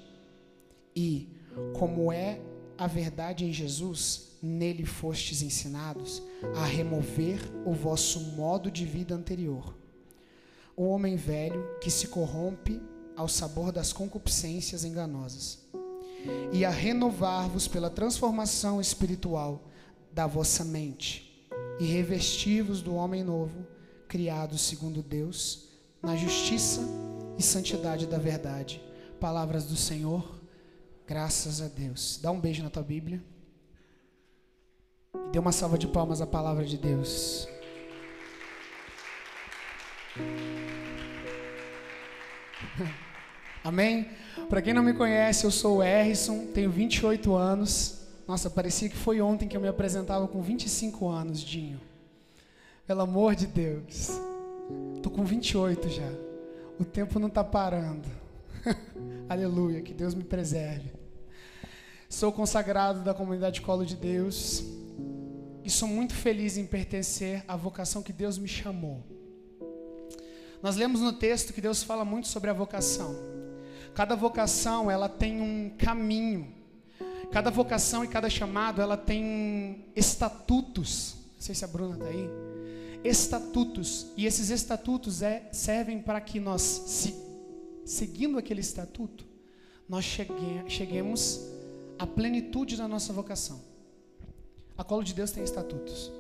e, 0.95 1.29
como 1.73 2.13
é 2.13 2.39
a 2.79 2.87
verdade 2.87 3.45
em 3.45 3.53
Jesus, 3.53 4.34
nele 4.45 4.85
fostes 4.85 5.41
ensinados 5.41 6.23
a 6.55 6.67
remover 6.67 7.41
o 7.65 7.73
vosso 7.73 8.21
modo 8.37 8.71
de 8.71 8.85
vida 8.85 9.15
anterior. 9.15 9.75
O 10.77 10.89
homem 10.89 11.17
velho 11.17 11.67
que 11.81 11.91
se 11.91 12.09
corrompe 12.09 12.81
ao 13.17 13.27
sabor 13.27 13.73
das 13.73 13.93
concupiscências 13.93 14.85
enganosas, 14.85 15.61
e 16.53 16.65
a 16.65 16.71
renovar-vos 16.71 17.69
pela 17.69 17.89
transformação 17.89 18.81
espiritual 18.81 19.63
da 20.13 20.27
vossa 20.27 20.65
mente, 20.65 21.47
e 21.79 21.85
revestir-vos 21.87 22.83
do 22.83 22.95
homem 22.95 23.23
novo, 23.23 23.67
criado 24.09 24.59
segundo 24.59 25.03
Deus, 25.03 25.69
na 26.03 26.17
justiça 26.17 26.83
e 27.39 27.43
santidade 27.43 28.07
da 28.07 28.19
verdade. 28.19 28.83
Palavras 29.21 29.65
do 29.65 29.77
Senhor, 29.77 30.41
graças 31.07 31.61
a 31.61 31.69
Deus. 31.69 32.19
Dá 32.21 32.31
um 32.31 32.41
beijo 32.41 32.63
na 32.63 32.71
tua 32.71 32.83
Bíblia. 32.83 33.23
Dê 35.35 35.41
uma 35.41 35.51
salva 35.51 35.77
de 35.77 35.89
palmas 35.89 36.21
à 36.21 36.27
palavra 36.29 36.65
de 36.65 36.79
Deus. 36.79 37.49
Amém? 43.65 44.09
Para 44.49 44.63
quem 44.63 44.73
não 44.73 44.85
me 44.85 44.95
conhece, 44.95 45.45
eu 45.45 45.51
sou 45.51 45.79
o 45.79 45.83
Erison, 45.83 46.47
tenho 46.55 46.71
28 46.71 47.35
anos. 47.35 48.03
Nossa, 48.29 48.49
parecia 48.49 48.89
que 48.89 48.97
foi 48.97 49.21
ontem 49.21 49.49
que 49.49 49.57
eu 49.57 49.61
me 49.61 49.67
apresentava 49.67 50.29
com 50.29 50.41
25 50.41 51.09
anos, 51.09 51.41
Dinho. 51.41 51.81
Pelo 52.87 53.01
amor 53.01 53.35
de 53.35 53.49
Deus. 53.49 54.11
Tô 55.03 55.11
com 55.11 55.25
28 55.25 55.89
já. 55.89 56.13
O 56.79 56.85
tempo 56.85 57.19
não 57.19 57.27
está 57.27 57.43
parando. 57.43 58.09
Aleluia, 59.29 59.83
que 59.83 59.93
Deus 59.93 60.15
me 60.15 60.23
preserve. 60.23 60.93
Sou 62.09 62.31
consagrado 62.31 63.03
da 63.03 63.13
comunidade 63.13 63.61
Colo 63.63 63.85
de 63.85 63.97
Deus 63.97 64.84
e 65.65 65.71
sou 65.71 65.89
muito 65.89 66.15
feliz 66.15 66.59
em 66.59 66.67
pertencer 66.67 67.43
à 67.49 67.57
vocação 67.57 68.03
que 68.03 68.13
Deus 68.13 68.37
me 68.37 68.47
chamou. 68.47 69.03
Nós 70.63 70.77
lemos 70.77 71.01
no 71.01 71.13
texto 71.13 71.55
que 71.55 71.61
Deus 71.61 71.83
fala 71.83 72.05
muito 72.05 72.29
sobre 72.29 72.51
a 72.51 72.53
vocação. 72.53 73.17
Cada 73.95 74.15
vocação, 74.15 74.91
ela 74.91 75.09
tem 75.09 75.41
um 75.41 75.71
caminho. 75.79 76.53
Cada 77.33 77.51
vocação 77.51 78.05
e 78.05 78.09
cada 78.09 78.29
chamado, 78.29 78.83
ela 78.83 78.97
tem 78.97 79.87
estatutos. 79.97 81.17
Não 81.35 81.41
sei 81.41 81.55
se 81.55 81.65
a 81.65 81.69
Bruna 81.69 81.95
está 81.95 82.07
aí. 82.09 82.29
Estatutos. 83.03 84.09
E 84.17 84.27
esses 84.27 84.51
estatutos 84.51 85.23
é, 85.23 85.49
servem 85.51 85.99
para 85.99 86.21
que 86.21 86.39
nós, 86.39 86.61
se, 86.63 87.15
seguindo 87.85 88.39
aquele 88.39 88.61
estatuto, 88.61 89.25
nós 89.89 90.05
chegue, 90.05 90.65
cheguemos 90.69 91.41
a 91.99 92.07
plenitude 92.07 92.77
da 92.77 92.87
nossa 92.87 93.13
vocação. 93.13 93.74
A 94.77 94.83
colo 94.83 95.05
de 95.05 95.15
Deus 95.15 95.31
tem 95.31 95.45
estatutos. 95.45 96.11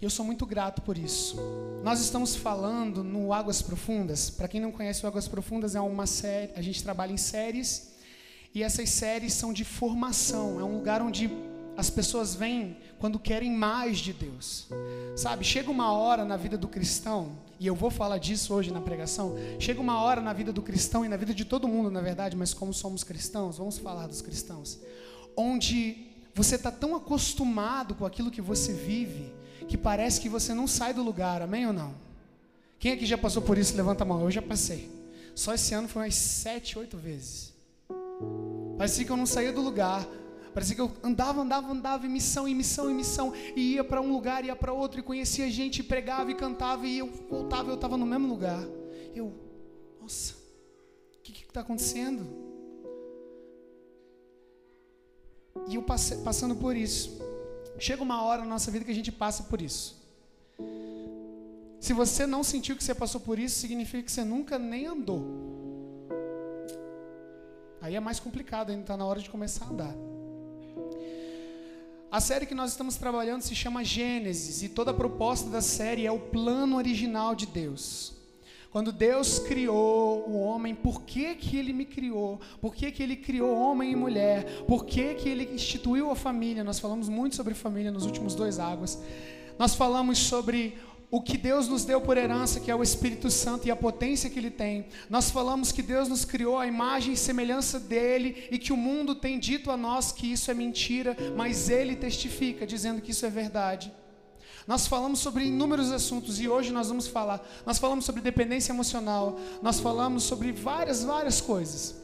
E 0.00 0.04
eu 0.04 0.10
sou 0.10 0.24
muito 0.24 0.46
grato 0.46 0.82
por 0.82 0.96
isso. 0.96 1.36
Nós 1.82 2.00
estamos 2.00 2.34
falando 2.34 3.02
no 3.02 3.32
Águas 3.32 3.60
Profundas. 3.60 4.30
Para 4.30 4.48
quem 4.48 4.60
não 4.60 4.70
conhece 4.70 5.04
o 5.04 5.08
Águas 5.08 5.26
Profundas, 5.26 5.74
é 5.74 5.80
uma 5.80 6.06
série, 6.06 6.52
a 6.54 6.62
gente 6.62 6.82
trabalha 6.82 7.12
em 7.12 7.16
séries, 7.16 7.92
e 8.54 8.62
essas 8.62 8.90
séries 8.90 9.32
são 9.32 9.52
de 9.52 9.64
formação, 9.64 10.60
é 10.60 10.64
um 10.64 10.76
lugar 10.76 11.00
onde 11.00 11.30
as 11.76 11.88
pessoas 11.88 12.34
vêm 12.34 12.76
quando 12.98 13.18
querem 13.18 13.50
mais 13.50 13.98
de 13.98 14.12
Deus. 14.12 14.68
Sabe, 15.16 15.44
chega 15.44 15.70
uma 15.70 15.92
hora 15.92 16.24
na 16.24 16.36
vida 16.36 16.56
do 16.56 16.68
cristão, 16.68 17.38
e 17.58 17.66
eu 17.66 17.74
vou 17.74 17.90
falar 17.90 18.18
disso 18.18 18.54
hoje 18.54 18.72
na 18.72 18.80
pregação. 18.80 19.34
Chega 19.58 19.80
uma 19.80 20.00
hora 20.00 20.20
na 20.20 20.32
vida 20.32 20.52
do 20.52 20.62
cristão 20.62 21.04
e 21.04 21.08
na 21.08 21.16
vida 21.16 21.34
de 21.34 21.44
todo 21.44 21.66
mundo, 21.66 21.90
na 21.90 22.00
verdade, 22.00 22.36
mas 22.36 22.52
como 22.54 22.72
somos 22.72 23.02
cristãos, 23.02 23.58
vamos 23.58 23.78
falar 23.78 24.06
dos 24.06 24.20
cristãos, 24.20 24.78
onde 25.36 26.11
você 26.34 26.54
está 26.56 26.70
tão 26.70 26.96
acostumado 26.96 27.94
com 27.94 28.06
aquilo 28.06 28.30
que 28.30 28.40
você 28.40 28.72
vive, 28.72 29.32
que 29.68 29.76
parece 29.76 30.20
que 30.20 30.28
você 30.28 30.54
não 30.54 30.66
sai 30.66 30.94
do 30.94 31.02
lugar, 31.02 31.42
amém 31.42 31.66
ou 31.66 31.72
não? 31.72 31.94
Quem 32.78 32.92
aqui 32.92 33.06
já 33.06 33.16
passou 33.16 33.42
por 33.42 33.56
isso? 33.56 33.76
Levanta 33.76 34.02
a 34.02 34.06
mão. 34.06 34.22
Eu 34.22 34.30
já 34.30 34.42
passei. 34.42 34.90
Só 35.36 35.54
esse 35.54 35.72
ano 35.72 35.86
foi 35.86 36.02
umas 36.02 36.16
sete, 36.16 36.76
oito 36.76 36.96
vezes. 36.96 37.54
Parecia 38.76 39.04
que 39.04 39.12
eu 39.12 39.16
não 39.16 39.24
saía 39.24 39.52
do 39.52 39.60
lugar. 39.60 40.04
Parecia 40.52 40.74
que 40.74 40.80
eu 40.80 40.90
andava, 41.02 41.40
andava, 41.40 41.72
andava 41.72 42.06
em 42.06 42.10
missão, 42.10 42.46
em 42.46 42.54
missão, 42.54 42.90
em 42.90 42.94
missão, 42.94 43.32
e 43.56 43.74
ia 43.74 43.84
para 43.84 44.02
um 44.02 44.12
lugar, 44.12 44.44
ia 44.44 44.54
para 44.54 44.72
outro, 44.72 45.00
e 45.00 45.02
conhecia 45.02 45.50
gente, 45.50 45.78
e 45.78 45.82
pregava 45.82 46.30
e 46.30 46.34
cantava, 46.34 46.86
e 46.86 46.98
eu 46.98 47.10
voltava, 47.30 47.70
eu 47.70 47.76
estava 47.76 47.96
no 47.96 48.04
mesmo 48.04 48.28
lugar. 48.28 48.62
Eu, 49.14 49.32
nossa, 50.00 50.34
o 51.16 51.22
que 51.22 51.44
está 51.44 51.60
acontecendo? 51.60 52.51
E 55.68 55.74
eu 55.74 55.82
passei, 55.82 56.18
passando 56.18 56.54
por 56.56 56.76
isso. 56.76 57.20
Chega 57.78 58.02
uma 58.02 58.22
hora 58.22 58.42
na 58.42 58.48
nossa 58.48 58.70
vida 58.70 58.84
que 58.84 58.90
a 58.90 58.94
gente 58.94 59.10
passa 59.10 59.44
por 59.44 59.60
isso. 59.60 60.00
Se 61.80 61.92
você 61.92 62.26
não 62.26 62.44
sentiu 62.44 62.76
que 62.76 62.84
você 62.84 62.94
passou 62.94 63.20
por 63.20 63.38
isso, 63.38 63.58
significa 63.58 64.02
que 64.04 64.12
você 64.12 64.24
nunca 64.24 64.58
nem 64.58 64.86
andou. 64.86 65.24
Aí 67.80 67.96
é 67.96 68.00
mais 68.00 68.20
complicado, 68.20 68.70
ainda 68.70 68.82
está 68.82 68.96
na 68.96 69.04
hora 69.04 69.20
de 69.20 69.28
começar 69.28 69.64
a 69.64 69.68
andar. 69.68 69.94
A 72.08 72.20
série 72.20 72.46
que 72.46 72.54
nós 72.54 72.70
estamos 72.70 72.96
trabalhando 72.96 73.42
se 73.42 73.54
chama 73.54 73.82
Gênesis 73.82 74.62
e 74.62 74.68
toda 74.68 74.92
a 74.92 74.94
proposta 74.94 75.50
da 75.50 75.60
série 75.60 76.06
é 76.06 76.12
o 76.12 76.20
plano 76.20 76.76
original 76.76 77.34
de 77.34 77.46
Deus. 77.46 78.21
Quando 78.72 78.90
Deus 78.90 79.38
criou 79.38 80.26
o 80.26 80.40
homem, 80.40 80.74
por 80.74 81.02
que, 81.02 81.34
que 81.34 81.58
ele 81.58 81.74
me 81.74 81.84
criou? 81.84 82.40
Por 82.58 82.74
que, 82.74 82.90
que 82.90 83.02
ele 83.02 83.16
criou 83.16 83.54
homem 83.54 83.92
e 83.92 83.96
mulher? 83.96 84.64
Por 84.66 84.86
que, 84.86 85.12
que 85.12 85.28
ele 85.28 85.44
instituiu 85.52 86.10
a 86.10 86.16
família? 86.16 86.64
Nós 86.64 86.78
falamos 86.78 87.06
muito 87.06 87.36
sobre 87.36 87.52
família 87.52 87.92
nos 87.92 88.06
últimos 88.06 88.34
dois 88.34 88.58
águas. 88.58 88.98
Nós 89.58 89.74
falamos 89.74 90.18
sobre 90.18 90.78
o 91.10 91.20
que 91.20 91.36
Deus 91.36 91.68
nos 91.68 91.84
deu 91.84 92.00
por 92.00 92.16
herança, 92.16 92.60
que 92.60 92.70
é 92.70 92.74
o 92.74 92.82
Espírito 92.82 93.30
Santo 93.30 93.68
e 93.68 93.70
a 93.70 93.76
potência 93.76 94.30
que 94.30 94.38
ele 94.38 94.50
tem. 94.50 94.86
Nós 95.10 95.30
falamos 95.30 95.70
que 95.70 95.82
Deus 95.82 96.08
nos 96.08 96.24
criou 96.24 96.58
a 96.58 96.66
imagem 96.66 97.12
e 97.12 97.16
semelhança 97.18 97.78
dele 97.78 98.48
e 98.50 98.58
que 98.58 98.72
o 98.72 98.76
mundo 98.78 99.14
tem 99.14 99.38
dito 99.38 99.70
a 99.70 99.76
nós 99.76 100.12
que 100.12 100.32
isso 100.32 100.50
é 100.50 100.54
mentira, 100.54 101.14
mas 101.36 101.68
ele 101.68 101.94
testifica 101.94 102.66
dizendo 102.66 103.02
que 103.02 103.10
isso 103.10 103.26
é 103.26 103.28
verdade. 103.28 103.92
Nós 104.66 104.86
falamos 104.86 105.18
sobre 105.18 105.44
inúmeros 105.44 105.90
assuntos 105.90 106.40
e 106.40 106.48
hoje 106.48 106.72
nós 106.72 106.88
vamos 106.88 107.06
falar. 107.06 107.44
Nós 107.66 107.78
falamos 107.78 108.04
sobre 108.04 108.20
dependência 108.20 108.72
emocional, 108.72 109.38
nós 109.60 109.80
falamos 109.80 110.22
sobre 110.22 110.52
várias, 110.52 111.02
várias 111.02 111.40
coisas. 111.40 112.00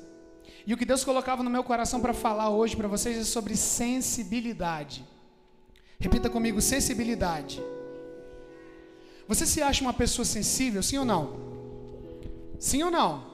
E 0.66 0.74
o 0.74 0.76
que 0.76 0.84
Deus 0.84 1.04
colocava 1.04 1.42
no 1.42 1.50
meu 1.50 1.64
coração 1.64 2.00
para 2.00 2.12
falar 2.12 2.50
hoje 2.50 2.76
para 2.76 2.88
vocês 2.88 3.16
é 3.16 3.24
sobre 3.24 3.56
sensibilidade. 3.56 5.04
Repita 5.98 6.28
comigo: 6.28 6.60
sensibilidade. 6.60 7.62
Você 9.26 9.46
se 9.46 9.62
acha 9.62 9.82
uma 9.82 9.94
pessoa 9.94 10.24
sensível, 10.24 10.82
sim 10.82 10.98
ou 10.98 11.04
não? 11.04 11.48
Sim 12.58 12.82
ou 12.82 12.90
não? 12.90 13.24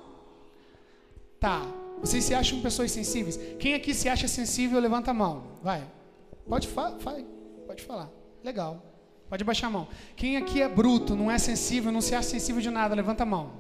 Tá. 1.41 1.63
Vocês 2.01 2.25
se 2.25 2.35
acham 2.35 2.61
pessoas 2.61 2.91
sensíveis? 2.91 3.39
Quem 3.59 3.75
aqui 3.75 3.95
se 3.95 4.09
acha 4.09 4.29
sensível, 4.29 4.79
levanta 4.79 5.11
a 5.11 5.15
mão. 5.15 5.45
Vai. 5.63 5.89
Pode 6.47 6.69
falar, 6.69 6.93
pode 7.67 7.83
falar. 7.83 8.11
Legal. 8.43 8.94
Pode 9.29 9.45
baixar 9.45 9.69
a 9.69 9.71
mão. 9.71 9.89
Quem 10.17 10.37
aqui 10.37 10.61
é 10.61 10.69
bruto, 10.69 11.17
não 11.17 11.31
é 11.31 11.39
sensível, 11.39 11.91
não 11.91 12.01
se 12.01 12.15
acha 12.15 12.29
sensível 12.31 12.61
de 12.61 12.71
nada, 12.71 12.95
levanta 12.95 13.23
a 13.23 13.27
mão. 13.27 13.53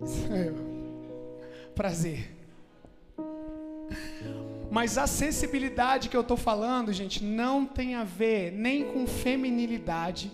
Prazer. 1.74 2.32
Mas 4.70 4.98
a 4.98 5.06
sensibilidade 5.06 6.08
que 6.08 6.16
eu 6.16 6.22
estou 6.22 6.36
falando, 6.36 6.92
gente, 6.92 7.22
não 7.22 7.64
tem 7.64 7.94
a 7.94 8.04
ver 8.04 8.50
nem 8.52 8.84
com 8.84 9.06
feminilidade 9.06 10.32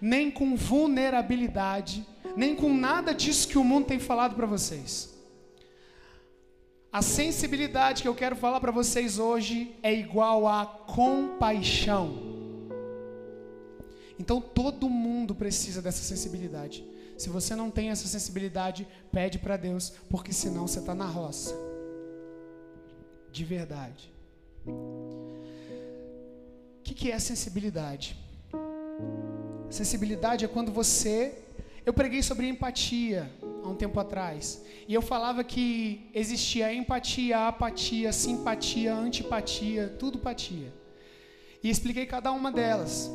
nem 0.00 0.30
com 0.30 0.56
vulnerabilidade, 0.56 2.06
nem 2.36 2.56
com 2.56 2.72
nada 2.72 3.12
disso 3.12 3.46
que 3.46 3.58
o 3.58 3.64
mundo 3.64 3.86
tem 3.86 3.98
falado 3.98 4.34
para 4.34 4.46
vocês. 4.46 5.10
A 6.92 7.02
sensibilidade 7.02 8.02
que 8.02 8.08
eu 8.08 8.14
quero 8.14 8.34
falar 8.34 8.60
para 8.60 8.72
vocês 8.72 9.18
hoje 9.18 9.76
é 9.82 9.92
igual 9.92 10.48
a 10.48 10.64
compaixão. 10.66 12.39
Então 14.20 14.38
todo 14.38 14.86
mundo 14.86 15.34
precisa 15.34 15.80
dessa 15.80 16.02
sensibilidade. 16.02 16.84
Se 17.16 17.30
você 17.30 17.56
não 17.56 17.70
tem 17.70 17.88
essa 17.88 18.06
sensibilidade, 18.06 18.86
pede 19.10 19.38
para 19.38 19.56
Deus, 19.56 19.94
porque 20.10 20.30
senão 20.30 20.68
você 20.68 20.78
está 20.78 20.94
na 20.94 21.06
roça. 21.06 21.54
De 23.32 23.42
verdade. 23.46 24.12
O 24.66 25.32
que, 26.84 26.92
que 26.92 27.10
é 27.10 27.18
sensibilidade? 27.18 28.14
Sensibilidade 29.70 30.44
é 30.44 30.48
quando 30.48 30.70
você. 30.70 31.38
Eu 31.86 31.94
preguei 31.94 32.22
sobre 32.22 32.46
empatia 32.46 33.30
há 33.64 33.68
um 33.68 33.74
tempo 33.74 33.98
atrás. 33.98 34.62
E 34.86 34.92
eu 34.92 35.00
falava 35.00 35.42
que 35.42 36.10
existia 36.12 36.74
empatia, 36.74 37.48
apatia, 37.48 38.12
simpatia, 38.12 38.94
antipatia, 38.94 39.88
tudo 39.98 40.18
patia. 40.18 40.70
E 41.62 41.70
expliquei 41.70 42.04
cada 42.04 42.30
uma 42.32 42.52
delas. 42.52 43.10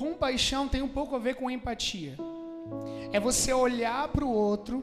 Compaixão 0.00 0.66
tem 0.66 0.80
um 0.80 0.88
pouco 0.88 1.14
a 1.14 1.18
ver 1.18 1.34
com 1.34 1.50
empatia. 1.50 2.16
É 3.12 3.20
você 3.20 3.52
olhar 3.52 4.08
para 4.08 4.24
o 4.24 4.32
outro, 4.32 4.82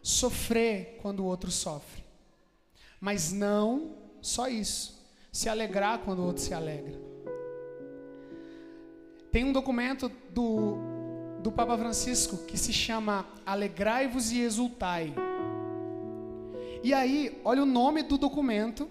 sofrer 0.00 1.00
quando 1.02 1.24
o 1.24 1.24
outro 1.24 1.50
sofre. 1.50 2.04
Mas 3.00 3.32
não 3.32 3.96
só 4.20 4.46
isso. 4.46 5.04
Se 5.32 5.48
alegrar 5.48 5.98
quando 6.04 6.20
o 6.20 6.24
outro 6.24 6.40
se 6.40 6.54
alegra. 6.54 6.94
Tem 9.32 9.42
um 9.42 9.52
documento 9.52 10.08
do, 10.30 10.76
do 11.42 11.50
Papa 11.50 11.76
Francisco 11.76 12.36
que 12.46 12.56
se 12.56 12.72
chama 12.72 13.26
Alegrai-vos 13.44 14.30
e 14.30 14.38
Exultai. 14.38 15.12
E 16.80 16.94
aí, 16.94 17.40
olha 17.44 17.64
o 17.64 17.66
nome 17.66 18.04
do 18.04 18.16
documento. 18.16 18.88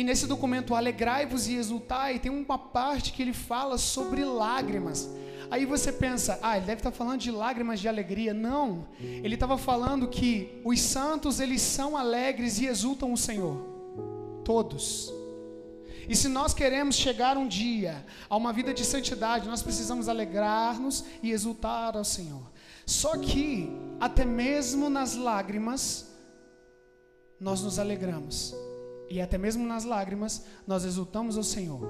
E 0.00 0.02
nesse 0.02 0.26
documento, 0.26 0.74
Alegrai-vos 0.74 1.46
e 1.46 1.56
Exultai, 1.56 2.18
tem 2.18 2.32
uma 2.32 2.56
parte 2.56 3.12
que 3.12 3.20
ele 3.20 3.34
fala 3.34 3.76
sobre 3.76 4.24
lágrimas. 4.24 5.10
Aí 5.50 5.66
você 5.66 5.92
pensa, 5.92 6.38
ah, 6.40 6.56
ele 6.56 6.64
deve 6.64 6.78
estar 6.78 6.90
falando 6.90 7.20
de 7.20 7.30
lágrimas 7.30 7.78
de 7.78 7.86
alegria. 7.86 8.32
Não, 8.32 8.88
ele 8.98 9.34
estava 9.34 9.58
falando 9.58 10.08
que 10.08 10.58
os 10.64 10.80
santos, 10.80 11.38
eles 11.38 11.60
são 11.60 11.98
alegres 11.98 12.58
e 12.60 12.64
exultam 12.64 13.12
o 13.12 13.16
Senhor. 13.18 13.60
Todos. 14.42 15.12
E 16.08 16.16
se 16.16 16.28
nós 16.28 16.54
queremos 16.54 16.96
chegar 16.96 17.36
um 17.36 17.46
dia 17.46 18.02
a 18.30 18.38
uma 18.38 18.54
vida 18.54 18.72
de 18.72 18.86
santidade, 18.86 19.46
nós 19.46 19.62
precisamos 19.62 20.08
alegrar-nos 20.08 21.04
e 21.22 21.30
exultar 21.30 21.94
ao 21.94 22.04
Senhor. 22.04 22.50
Só 22.86 23.18
que, 23.18 23.68
até 24.00 24.24
mesmo 24.24 24.88
nas 24.88 25.14
lágrimas, 25.14 26.06
nós 27.38 27.60
nos 27.60 27.78
alegramos. 27.78 28.54
E 29.10 29.20
até 29.20 29.36
mesmo 29.36 29.66
nas 29.66 29.84
lágrimas, 29.84 30.44
nós 30.64 30.84
exultamos 30.84 31.36
ao 31.36 31.42
Senhor. 31.42 31.80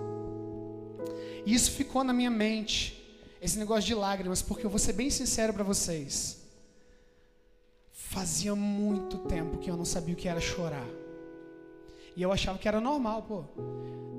E 1.45 1.53
isso 1.53 1.71
ficou 1.73 2.03
na 2.03 2.15
minha 2.15 2.31
mente, 2.31 2.97
esse 3.43 3.59
negócio 3.59 3.85
de 3.85 3.95
lágrimas, 3.95 4.41
porque 4.41 4.65
eu 4.65 4.71
vou 4.71 4.79
ser 4.79 4.95
bem 4.95 5.11
sincero 5.11 5.53
para 5.53 5.63
vocês. 5.63 6.41
Fazia 7.93 8.57
muito 8.57 9.19
tempo 9.19 9.59
que 9.59 9.71
eu 9.71 9.77
não 9.77 9.85
sabia 9.85 10.15
o 10.15 10.17
que 10.17 10.29
era 10.29 10.41
chorar. 10.41 10.89
E 12.17 12.23
eu 12.23 12.33
achava 12.33 12.59
que 12.59 12.67
era 12.67 12.81
normal, 12.81 13.23
pô. 13.23 13.45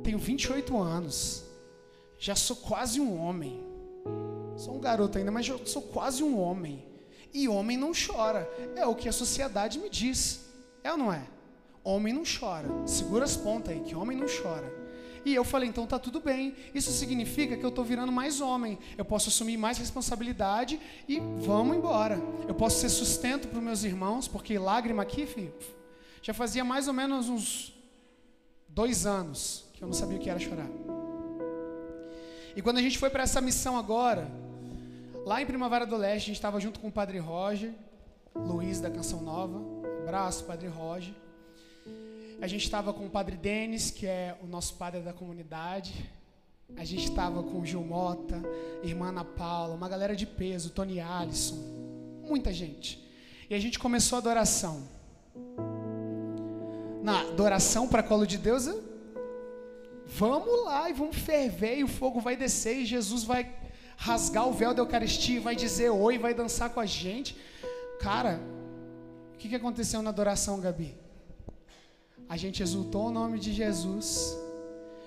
Tenho 0.03 0.19
28 0.19 0.77
anos. 0.77 1.43
Já 2.19 2.35
sou 2.35 2.55
quase 2.55 3.01
um 3.01 3.19
homem. 3.19 3.63
Sou 4.55 4.75
um 4.75 4.79
garoto 4.79 5.17
ainda, 5.17 5.31
mas 5.31 5.45
já 5.47 5.57
sou 5.65 5.81
quase 5.81 6.23
um 6.23 6.39
homem. 6.39 6.85
E 7.33 7.49
homem 7.49 7.77
não 7.77 7.91
chora. 7.93 8.47
É 8.75 8.85
o 8.85 8.95
que 8.95 9.09
a 9.09 9.11
sociedade 9.11 9.79
me 9.79 9.89
diz. 9.89 10.45
É 10.83 10.91
ou 10.91 10.97
não 10.97 11.11
é? 11.11 11.27
Homem 11.83 12.13
não 12.13 12.23
chora. 12.23 12.67
Segura 12.85 13.25
as 13.25 13.35
pontas 13.35 13.73
aí, 13.73 13.81
que 13.81 13.95
homem 13.95 14.17
não 14.17 14.27
chora. 14.27 14.81
E 15.23 15.35
eu 15.35 15.43
falei, 15.43 15.69
então 15.69 15.85
tá 15.85 15.99
tudo 15.99 16.19
bem. 16.19 16.55
Isso 16.73 16.91
significa 16.91 17.55
que 17.55 17.63
eu 17.63 17.69
estou 17.69 17.83
virando 17.85 18.11
mais 18.11 18.41
homem. 18.41 18.77
Eu 18.97 19.05
posso 19.05 19.29
assumir 19.29 19.57
mais 19.57 19.77
responsabilidade 19.77 20.79
e 21.07 21.19
vamos 21.19 21.77
embora. 21.77 22.19
Eu 22.47 22.55
posso 22.55 22.79
ser 22.79 22.89
sustento 22.89 23.47
para 23.47 23.61
meus 23.61 23.83
irmãos, 23.83 24.27
porque 24.27 24.57
lágrima 24.57 25.03
aqui, 25.03 25.25
filho, 25.25 25.53
Já 26.21 26.33
fazia 26.33 26.63
mais 26.63 26.87
ou 26.87 26.93
menos 26.93 27.29
uns 27.29 27.73
dois 28.67 29.05
anos 29.05 29.65
que 29.73 29.83
eu 29.83 29.87
não 29.87 29.93
sabia 29.93 30.17
o 30.17 30.19
que 30.19 30.29
era 30.29 30.39
chorar. 30.39 30.69
E 32.55 32.61
quando 32.61 32.77
a 32.77 32.81
gente 32.81 32.97
foi 32.97 33.09
para 33.09 33.23
essa 33.23 33.39
missão 33.39 33.77
agora, 33.77 34.29
lá 35.25 35.41
em 35.41 35.45
Primavera 35.45 35.85
do 35.85 35.95
Leste, 35.95 36.25
a 36.25 36.27
gente 36.27 36.35
estava 36.35 36.59
junto 36.59 36.79
com 36.79 36.87
o 36.87 36.91
Padre 36.91 37.17
Roger, 37.19 37.73
Luiz 38.35 38.79
da 38.79 38.89
Canção 38.89 39.21
Nova. 39.21 39.61
Abraço, 40.03 40.43
Padre 40.45 40.67
Roger. 40.67 41.13
A 42.41 42.47
gente 42.47 42.63
estava 42.63 42.91
com 42.91 43.05
o 43.05 43.09
Padre 43.09 43.37
Denis, 43.37 43.91
que 43.91 44.07
é 44.07 44.35
o 44.41 44.47
nosso 44.47 44.73
padre 44.73 45.01
da 45.01 45.13
comunidade. 45.13 46.09
A 46.75 46.83
gente 46.83 47.03
estava 47.03 47.43
com 47.43 47.61
o 47.61 47.65
Gil 47.65 47.83
Mota, 47.83 48.41
irmã 48.81 49.09
Ana 49.09 49.23
Paula, 49.23 49.75
uma 49.75 49.87
galera 49.87 50.15
de 50.15 50.25
peso, 50.25 50.71
Tony 50.71 50.99
Allison, 50.99 51.55
muita 52.27 52.51
gente. 52.51 52.99
E 53.47 53.53
a 53.53 53.59
gente 53.59 53.77
começou 53.77 54.15
a 54.15 54.19
adoração. 54.19 54.87
Na 57.03 57.21
adoração 57.21 57.87
para 57.87 58.01
colo 58.01 58.25
de 58.25 58.39
Deus, 58.39 58.67
vamos 60.07 60.65
lá 60.65 60.89
e 60.89 60.93
vamos 60.93 61.17
ferver, 61.17 61.77
e 61.77 61.83
o 61.83 61.87
fogo 61.87 62.19
vai 62.19 62.35
descer, 62.35 62.77
e 62.77 62.85
Jesus 62.87 63.23
vai 63.23 63.53
rasgar 63.95 64.47
o 64.47 64.53
véu 64.53 64.73
da 64.73 64.81
Eucaristia, 64.81 65.39
vai 65.39 65.55
dizer 65.55 65.91
oi, 65.91 66.17
vai 66.17 66.33
dançar 66.33 66.71
com 66.71 66.79
a 66.79 66.87
gente. 66.87 67.37
Cara, 67.99 68.41
o 69.35 69.37
que, 69.37 69.47
que 69.47 69.55
aconteceu 69.55 70.01
na 70.01 70.09
adoração, 70.09 70.59
Gabi? 70.59 71.00
A 72.27 72.37
gente 72.37 72.63
exultou 72.63 73.07
o 73.07 73.11
nome 73.11 73.39
de 73.39 73.53
Jesus 73.53 74.37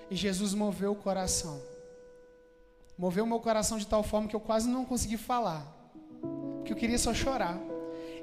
e 0.09 0.15
Jesus 0.15 0.53
moveu 0.53 0.91
o 0.91 0.95
coração. 0.95 1.61
Moveu 2.97 3.23
o 3.23 3.27
meu 3.27 3.39
coração 3.39 3.77
de 3.77 3.87
tal 3.87 4.03
forma 4.03 4.27
que 4.27 4.35
eu 4.35 4.39
quase 4.39 4.69
não 4.69 4.85
consegui 4.85 5.17
falar, 5.17 5.65
porque 6.57 6.71
eu 6.71 6.77
queria 6.77 6.97
só 6.97 7.13
chorar. 7.13 7.59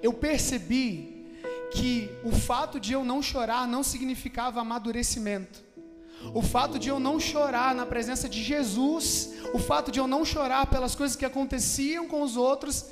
Eu 0.02 0.12
percebi 0.14 1.26
que 1.72 2.11
o 2.24 2.33
fato 2.33 2.81
de 2.81 2.92
eu 2.92 3.05
não 3.05 3.22
chorar 3.22 3.66
não 3.66 3.83
significava 3.83 4.61
amadurecimento. 4.61 5.62
O 6.35 6.40
fato 6.40 6.78
de 6.78 6.88
eu 6.88 7.00
não 7.00 7.18
chorar 7.18 7.74
na 7.74 7.85
presença 7.85 8.28
de 8.28 8.42
Jesus, 8.42 9.33
o 9.52 9.59
fato 9.59 9.90
de 9.90 9.98
eu 9.98 10.07
não 10.07 10.24
chorar 10.24 10.66
pelas 10.66 10.94
coisas 10.94 11.16
que 11.16 11.24
aconteciam 11.24 12.07
com 12.07 12.22
os 12.22 12.37
outros, 12.37 12.87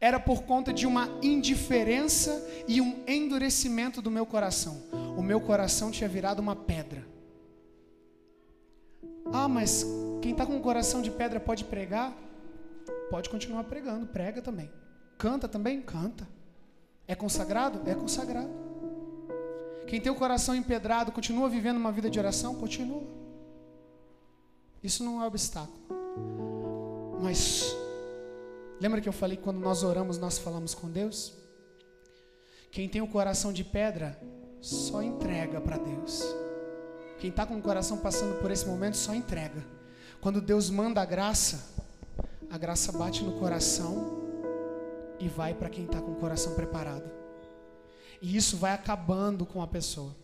era 0.00 0.20
por 0.20 0.42
conta 0.42 0.72
de 0.72 0.86
uma 0.86 1.08
indiferença 1.22 2.46
e 2.68 2.80
um 2.80 3.02
endurecimento 3.06 4.02
do 4.02 4.10
meu 4.10 4.26
coração. 4.26 4.82
O 5.16 5.22
meu 5.22 5.40
coração 5.40 5.90
tinha 5.90 6.08
virado 6.08 6.40
uma 6.40 6.54
pedra. 6.54 7.06
Ah, 9.32 9.48
mas 9.48 9.84
quem 10.20 10.32
está 10.32 10.46
com 10.46 10.56
o 10.56 10.60
coração 10.60 11.00
de 11.02 11.10
pedra 11.10 11.40
pode 11.40 11.64
pregar? 11.64 12.12
Pode 13.10 13.28
continuar 13.30 13.64
pregando, 13.64 14.06
prega 14.06 14.42
também. 14.42 14.70
Canta 15.16 15.48
também? 15.48 15.80
Canta. 15.80 16.28
É 17.08 17.14
consagrado? 17.14 17.88
É 17.88 17.94
consagrado. 17.94 18.50
Quem 19.86 20.00
tem 20.00 20.10
o 20.10 20.16
coração 20.16 20.54
empedrado 20.54 21.12
continua 21.12 21.48
vivendo 21.48 21.76
uma 21.76 21.92
vida 21.92 22.10
de 22.10 22.18
oração? 22.18 22.56
Continua. 22.56 23.04
Isso 24.82 25.04
não 25.04 25.22
é 25.22 25.26
obstáculo. 25.26 25.78
Mas 27.20 27.74
lembra 28.80 29.00
que 29.00 29.08
eu 29.08 29.12
falei 29.12 29.36
que 29.36 29.42
quando 29.42 29.58
nós 29.58 29.82
oramos, 29.82 30.18
nós 30.18 30.38
falamos 30.38 30.74
com 30.74 30.90
Deus? 30.90 31.32
Quem 32.70 32.88
tem 32.88 33.00
o 33.00 33.08
coração 33.08 33.52
de 33.52 33.64
pedra 33.64 34.20
só 34.60 35.02
entrega 35.02 35.60
para 35.60 35.78
Deus. 35.78 36.22
Quem 37.18 37.30
está 37.30 37.46
com 37.46 37.56
o 37.56 37.62
coração 37.62 37.96
passando 37.98 38.40
por 38.40 38.50
esse 38.50 38.66
momento 38.66 38.96
só 38.96 39.14
entrega. 39.14 39.64
Quando 40.20 40.40
Deus 40.40 40.68
manda 40.68 41.00
a 41.00 41.04
graça, 41.04 41.74
a 42.50 42.58
graça 42.58 42.92
bate 42.92 43.22
no 43.22 43.38
coração 43.38 44.24
e 45.18 45.28
vai 45.28 45.54
para 45.54 45.70
quem 45.70 45.84
está 45.84 46.00
com 46.00 46.12
o 46.12 46.16
coração 46.16 46.54
preparado. 46.54 47.10
E 48.20 48.36
isso 48.36 48.56
vai 48.56 48.72
acabando 48.72 49.46
com 49.46 49.62
a 49.62 49.66
pessoa. 49.66 50.14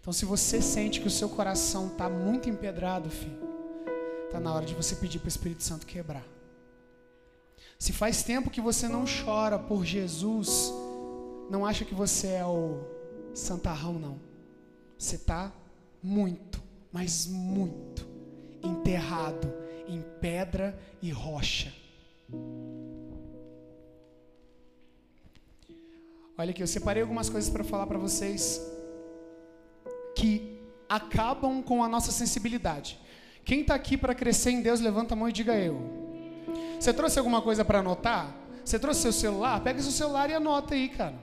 Então, 0.00 0.12
se 0.12 0.24
você 0.24 0.62
sente 0.62 1.00
que 1.00 1.06
o 1.06 1.10
seu 1.10 1.28
coração 1.28 1.88
está 1.88 2.08
muito 2.08 2.48
empedrado, 2.48 3.10
filho, 3.10 3.38
está 4.24 4.40
na 4.40 4.52
hora 4.52 4.64
de 4.64 4.74
você 4.74 4.96
pedir 4.96 5.18
para 5.18 5.26
o 5.26 5.28
Espírito 5.28 5.62
Santo 5.62 5.86
quebrar. 5.86 6.37
Se 7.78 7.92
faz 7.92 8.24
tempo 8.24 8.50
que 8.50 8.60
você 8.60 8.88
não 8.88 9.04
chora 9.04 9.56
por 9.56 9.84
Jesus, 9.84 10.72
não 11.48 11.64
acha 11.64 11.84
que 11.84 11.94
você 11.94 12.28
é 12.28 12.44
o 12.44 12.80
santarrão, 13.32 13.94
não. 13.94 14.20
Você 14.98 15.14
está 15.14 15.52
muito, 16.02 16.60
mas 16.92 17.26
muito 17.26 18.04
enterrado 18.64 19.52
em 19.86 20.02
pedra 20.20 20.76
e 21.00 21.10
rocha. 21.12 21.72
Olha 26.36 26.50
aqui, 26.50 26.62
eu 26.62 26.66
separei 26.66 27.02
algumas 27.02 27.30
coisas 27.30 27.48
para 27.48 27.62
falar 27.62 27.86
para 27.86 27.98
vocês 27.98 28.60
que 30.16 30.60
acabam 30.88 31.62
com 31.62 31.82
a 31.84 31.88
nossa 31.88 32.10
sensibilidade. 32.10 32.98
Quem 33.44 33.60
está 33.60 33.76
aqui 33.76 33.96
para 33.96 34.16
crescer 34.16 34.50
em 34.50 34.62
Deus, 34.62 34.80
levanta 34.80 35.14
a 35.14 35.16
mão 35.16 35.28
e 35.28 35.32
diga 35.32 35.56
eu. 35.56 36.07
Você 36.78 36.92
trouxe 36.92 37.18
alguma 37.18 37.42
coisa 37.42 37.64
para 37.64 37.80
anotar? 37.80 38.34
Você 38.64 38.78
trouxe 38.78 39.00
seu 39.02 39.12
celular? 39.12 39.60
Pega 39.62 39.80
seu 39.80 39.90
celular 39.92 40.28
e 40.30 40.34
anota 40.34 40.74
aí, 40.74 40.88
cara. 40.88 41.14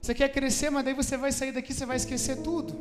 Você 0.00 0.14
quer 0.14 0.28
crescer, 0.28 0.70
mas 0.70 0.84
daí 0.84 0.92
você 0.92 1.16
vai 1.16 1.32
sair 1.32 1.52
daqui, 1.52 1.72
você 1.72 1.86
vai 1.86 1.96
esquecer 1.96 2.42
tudo. 2.42 2.74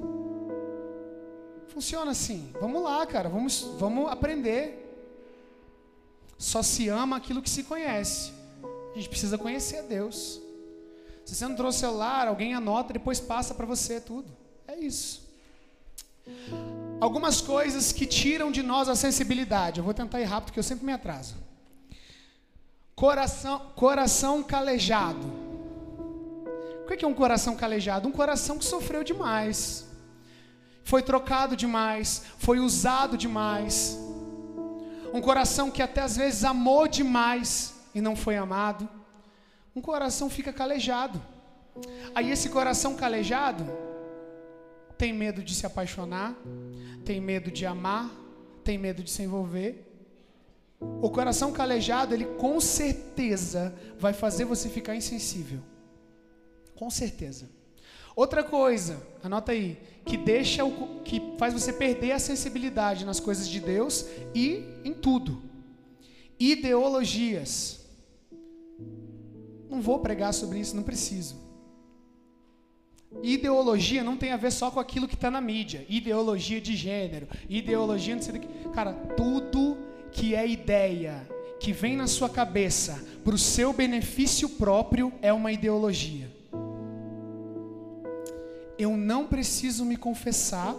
Funciona 1.69 2.12
assim. 2.12 2.52
Vamos 2.60 2.84
lá, 2.84 3.06
cara, 3.06 3.30
vamos, 3.30 3.62
vamos 3.80 4.12
aprender. 4.12 4.80
Só 6.38 6.62
se 6.62 6.89
ama 6.89 7.15
aquilo 7.15 7.41
que 7.41 7.50
se 7.50 7.63
conhece. 7.63 8.34
A 8.91 8.96
gente 8.96 9.10
precisa 9.10 9.38
conhecer 9.38 9.78
a 9.78 9.82
Deus. 9.84 10.41
Se 11.26 11.34
você 11.34 11.48
não 11.48 11.56
trouxe 11.56 11.80
celular, 11.80 12.28
alguém 12.28 12.54
anota, 12.54 12.93
depois 12.93 13.19
passa 13.19 13.54
para 13.54 13.65
você 13.65 14.02
tudo. 14.02 14.30
É 14.67 14.78
isso. 14.78 15.24
Algumas 17.00 17.41
coisas 17.41 17.91
que 17.91 18.06
tiram 18.06 18.52
de 18.52 18.62
nós 18.62 18.89
a 18.89 18.96
sensibilidade. 18.96 19.80
Eu 19.80 19.84
vou 19.84 19.93
tentar 19.93 20.19
ir 20.22 20.26
rápido, 20.26 20.48
porque 20.48 20.60
eu 20.60 20.63
sempre 20.63 20.86
me 20.86 20.91
atraso. 20.91 21.36
Coração, 22.96 23.60
coração 23.76 24.44
calejado. 24.44 25.26
O 26.84 26.96
que 26.96 27.04
é 27.04 27.08
um 27.08 27.14
coração 27.14 27.56
calejado? 27.56 28.08
Um 28.08 28.12
coração 28.12 28.58
que 28.58 28.66
sofreu 28.66 29.04
demais 29.04 29.92
foi 30.84 31.02
trocado 31.02 31.56
demais, 31.56 32.24
foi 32.38 32.60
usado 32.60 33.18
demais. 33.18 33.98
Um 35.14 35.22
coração 35.22 35.72
que 35.72 35.82
até 35.82 36.02
às 36.02 36.18
vezes 36.18 36.44
amou 36.44 36.88
demais 36.88 37.74
e 37.96 38.02
não 38.02 38.16
foi 38.16 38.36
amado. 38.36 38.88
Um 39.76 39.82
coração 39.82 40.30
fica 40.30 40.52
calejado. 40.52 41.22
Aí 42.14 42.30
esse 42.32 42.50
coração 42.50 42.96
calejado 42.96 43.66
tem 44.98 45.14
medo 45.14 45.42
de 45.42 45.56
se 45.56 45.66
apaixonar, 45.66 46.36
tem 47.04 47.20
medo 47.20 47.50
de 47.50 47.66
amar, 47.66 48.10
tem 48.64 48.78
medo 48.78 49.02
de 49.02 49.10
se 49.10 49.24
envolver. 49.24 49.93
O 51.02 51.10
coração 51.10 51.52
calejado, 51.52 52.13
ele 52.13 52.26
com 52.26 52.60
certeza 52.62 53.76
vai 54.00 54.13
fazer 54.13 54.46
você 54.46 54.69
ficar 54.69 54.96
insensível. 54.96 55.60
Com 56.76 56.89
certeza. 56.89 57.50
Outra 58.15 58.43
coisa, 58.43 59.02
anota 59.24 59.52
aí, 59.52 59.78
que 60.06 60.15
deixa 60.15 60.63
o, 60.63 61.02
que 61.04 61.22
faz 61.38 61.54
você 61.54 61.74
perder 61.74 62.12
a 62.12 62.19
sensibilidade 62.19 63.06
nas 63.06 63.19
coisas 63.19 63.50
de 63.50 63.60
Deus 63.60 64.06
e 64.36 64.63
em 64.84 64.93
tudo. 64.93 65.41
Ideologias. 66.39 67.82
Não 69.69 69.82
vou 69.82 70.00
pregar 70.00 70.34
sobre 70.34 70.60
isso, 70.60 70.76
não 70.76 70.84
preciso. 70.84 71.36
Ideologia 73.22 74.04
não 74.04 74.17
tem 74.17 74.32
a 74.32 74.38
ver 74.38 74.52
só 74.52 74.72
com 74.72 74.80
aquilo 74.80 75.08
que 75.08 75.15
está 75.15 75.30
na 75.30 75.41
mídia. 75.41 75.86
Ideologia 75.89 76.60
de 76.60 76.76
gênero, 76.76 77.28
ideologia 77.50 78.15
não 78.15 78.22
sei 78.22 78.34
do 78.34 78.39
que. 78.39 78.69
Cara, 78.69 78.93
tudo 78.93 79.78
que 80.13 80.36
é 80.36 80.47
ideia, 80.47 81.28
que 81.60 81.71
vem 81.71 81.95
na 81.95 82.08
sua 82.08 82.30
cabeça 82.30 83.04
para 83.23 83.36
o 83.36 83.38
seu 83.38 83.73
benefício 83.73 84.49
próprio 84.49 85.12
é 85.21 85.34
uma 85.34 85.52
ideologia 85.52 86.34
eu 88.78 88.97
não 88.97 89.26
preciso 89.28 89.86
me 89.86 89.95
confessar, 89.95 90.76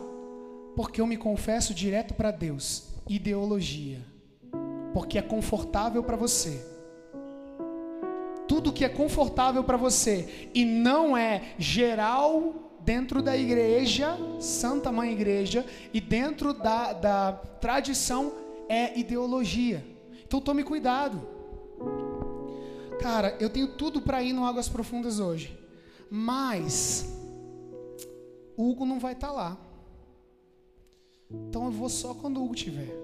porque 0.77 1.01
eu 1.01 1.07
me 1.07 1.17
confesso 1.17 1.73
direto 1.73 2.15
para 2.15 2.31
Deus. 2.31 2.85
Ideologia. 3.09 4.01
Porque 4.93 5.19
é 5.19 5.23
confortável 5.23 6.03
para 6.03 6.17
você. 6.17 6.65
Tudo 8.47 8.73
que 8.73 8.85
é 8.85 8.89
confortável 8.89 9.65
para 9.65 9.77
você 9.77 10.51
e 10.55 10.65
não 10.65 11.17
é 11.17 11.55
geral 11.59 12.55
dentro 12.81 13.23
da 13.23 13.35
igreja, 13.35 14.19
Santa 14.39 14.93
Mãe 14.93 15.13
Igreja, 15.13 15.65
e 15.93 16.01
dentro 16.01 16.53
da, 16.53 16.93
da 16.93 17.33
tradição 17.61 18.33
é 18.69 18.99
ideologia. 18.99 19.85
Então 20.27 20.41
tome 20.41 20.65
cuidado. 20.65 21.21
Cara, 23.01 23.37
eu 23.41 23.51
tenho 23.51 23.69
tudo 23.69 24.01
para 24.01 24.23
ir 24.23 24.33
no 24.33 24.45
Águas 24.45 24.69
Profundas 24.69 25.19
hoje, 25.19 25.59
mas 26.11 27.07
Hugo 28.57 28.87
não 28.87 28.99
vai 28.99 29.13
estar 29.13 29.29
tá 29.29 29.33
lá. 29.33 29.59
Então 31.31 31.67
eu 31.67 31.73
vou 31.73 31.89
só 31.89 32.15
quando 32.15 32.39
o 32.39 32.45
Hugo 32.45 32.55
tiver. 32.55 32.95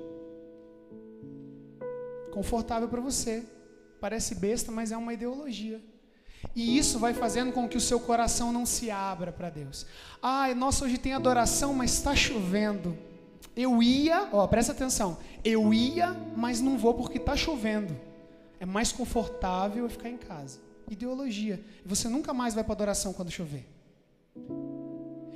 Confortável 2.32 2.88
para 2.88 3.00
você. 3.00 3.44
Parece 4.00 4.34
besta, 4.34 4.72
mas 4.72 4.92
é 4.92 4.96
uma 4.96 5.12
ideologia. 5.12 5.82
E 6.54 6.78
isso 6.78 6.98
vai 6.98 7.12
fazendo 7.12 7.52
com 7.52 7.68
que 7.68 7.76
o 7.76 7.80
seu 7.80 8.00
coração 8.00 8.52
não 8.52 8.64
se 8.64 8.90
abra 8.90 9.30
para 9.30 9.50
Deus. 9.50 9.86
Ah, 10.22 10.52
nossa, 10.54 10.84
hoje 10.84 10.96
tem 10.96 11.12
adoração, 11.12 11.74
mas 11.74 11.92
está 11.92 12.16
chovendo. 12.16 12.96
Eu 13.56 13.82
ia, 13.82 14.28
ó, 14.32 14.46
presta 14.46 14.72
atenção. 14.72 15.18
Eu 15.44 15.72
ia, 15.72 16.16
mas 16.36 16.60
não 16.60 16.78
vou 16.78 16.94
porque 16.94 17.18
está 17.18 17.36
chovendo. 17.36 17.96
É 18.58 18.66
mais 18.66 18.92
confortável 18.92 19.84
eu 19.84 19.90
ficar 19.90 20.08
em 20.08 20.16
casa. 20.16 20.58
Ideologia. 20.88 21.62
Você 21.84 22.08
nunca 22.08 22.32
mais 22.32 22.54
vai 22.54 22.62
para 22.62 22.72
adoração 22.74 23.12
quando 23.12 23.30
chover. 23.30 23.66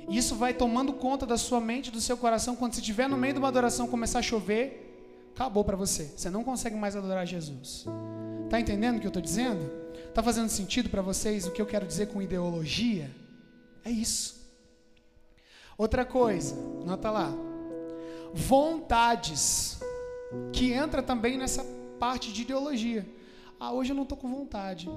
E 0.07 0.17
isso 0.17 0.35
vai 0.35 0.53
tomando 0.53 0.93
conta 0.93 1.25
da 1.25 1.37
sua 1.37 1.59
mente, 1.59 1.91
do 1.91 1.99
seu 1.99 2.17
coração. 2.17 2.55
Quando 2.55 2.73
você 2.73 2.81
estiver 2.81 3.09
no 3.09 3.17
meio 3.17 3.33
de 3.33 3.39
uma 3.39 3.47
adoração 3.47 3.87
começar 3.87 4.19
a 4.19 4.21
chover, 4.21 5.31
acabou 5.33 5.63
para 5.63 5.75
você. 5.75 6.11
Você 6.15 6.29
não 6.29 6.43
consegue 6.43 6.75
mais 6.75 6.95
adorar 6.95 7.25
Jesus. 7.25 7.85
Tá 8.49 8.59
entendendo 8.59 8.97
o 8.97 8.99
que 8.99 9.07
eu 9.07 9.09
estou 9.09 9.21
dizendo? 9.21 9.69
Tá 10.13 10.21
fazendo 10.21 10.49
sentido 10.49 10.89
para 10.89 11.01
vocês 11.01 11.47
o 11.47 11.51
que 11.51 11.61
eu 11.61 11.65
quero 11.65 11.85
dizer 11.85 12.07
com 12.07 12.21
ideologia? 12.21 13.09
É 13.83 13.89
isso. 13.89 14.35
Outra 15.77 16.05
coisa, 16.05 16.55
nota 16.85 17.11
lá. 17.11 17.33
Vontades, 18.35 19.79
que 20.51 20.73
entra 20.73 21.01
também 21.01 21.37
nessa 21.37 21.65
parte 21.97 22.33
de 22.33 22.41
ideologia. 22.41 23.07
Ah, 23.57 23.71
hoje 23.71 23.91
eu 23.91 23.95
não 23.95 24.03
estou 24.03 24.17
com 24.17 24.29
vontade. 24.29 24.89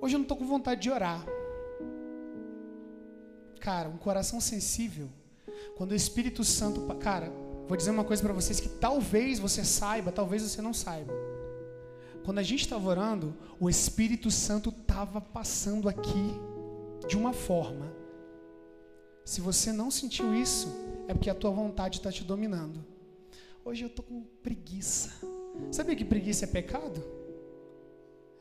Hoje 0.00 0.14
eu 0.14 0.18
não 0.18 0.24
estou 0.24 0.36
com 0.36 0.46
vontade 0.46 0.80
de 0.80 0.90
orar. 0.90 1.26
Cara, 3.58 3.88
um 3.88 3.96
coração 3.96 4.40
sensível, 4.40 5.08
quando 5.76 5.90
o 5.90 5.96
Espírito 5.96 6.44
Santo. 6.44 6.80
Cara, 7.00 7.32
vou 7.66 7.76
dizer 7.76 7.90
uma 7.90 8.04
coisa 8.04 8.22
para 8.22 8.32
vocês 8.32 8.60
que 8.60 8.68
talvez 8.68 9.40
você 9.40 9.64
saiba, 9.64 10.12
talvez 10.12 10.42
você 10.42 10.62
não 10.62 10.72
saiba. 10.72 11.12
Quando 12.24 12.38
a 12.38 12.42
gente 12.42 12.60
estava 12.60 12.88
orando, 12.88 13.34
o 13.58 13.68
Espírito 13.68 14.30
Santo 14.30 14.68
estava 14.68 15.20
passando 15.20 15.88
aqui 15.88 16.32
de 17.08 17.16
uma 17.16 17.32
forma. 17.32 17.92
Se 19.24 19.40
você 19.40 19.72
não 19.72 19.90
sentiu 19.90 20.32
isso, 20.34 20.68
é 21.08 21.14
porque 21.14 21.30
a 21.30 21.34
tua 21.34 21.50
vontade 21.50 21.96
está 21.96 22.12
te 22.12 22.22
dominando. 22.22 22.84
Hoje 23.64 23.82
eu 23.82 23.88
estou 23.88 24.04
com 24.04 24.22
preguiça. 24.42 25.10
Sabia 25.72 25.96
que 25.96 26.04
preguiça 26.04 26.44
é 26.44 26.48
pecado? 26.48 27.02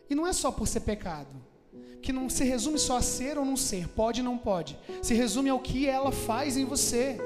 E 0.09 0.13
não 0.13 0.27
é 0.27 0.33
só 0.33 0.51
por 0.51 0.67
ser 0.67 0.81
pecado. 0.81 1.33
Que 2.01 2.11
não 2.11 2.29
se 2.29 2.43
resume 2.43 2.77
só 2.77 2.97
a 2.97 3.01
ser 3.01 3.37
ou 3.37 3.45
não 3.45 3.55
ser, 3.55 3.87
pode 3.87 4.19
ou 4.19 4.25
não 4.25 4.37
pode. 4.37 4.77
Se 5.01 5.13
resume 5.13 5.49
ao 5.49 5.59
que 5.59 5.87
ela 5.87 6.11
faz 6.11 6.57
em 6.57 6.65
você. 6.65 7.17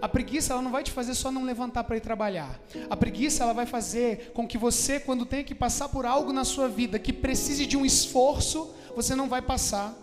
A 0.00 0.08
preguiça 0.08 0.54
ela 0.54 0.62
não 0.62 0.72
vai 0.72 0.82
te 0.82 0.90
fazer 0.90 1.14
só 1.14 1.30
não 1.30 1.44
levantar 1.44 1.84
para 1.84 1.96
ir 1.96 2.00
trabalhar. 2.00 2.60
A 2.88 2.96
preguiça 2.96 3.44
ela 3.44 3.52
vai 3.52 3.66
fazer 3.66 4.32
com 4.32 4.48
que 4.48 4.56
você, 4.56 4.98
quando 4.98 5.26
tem 5.26 5.44
que 5.44 5.54
passar 5.54 5.90
por 5.90 6.06
algo 6.06 6.32
na 6.32 6.44
sua 6.44 6.66
vida 6.66 6.98
que 6.98 7.12
precise 7.12 7.66
de 7.66 7.76
um 7.76 7.84
esforço, 7.84 8.74
você 8.96 9.14
não 9.14 9.28
vai 9.28 9.42
passar. 9.42 9.96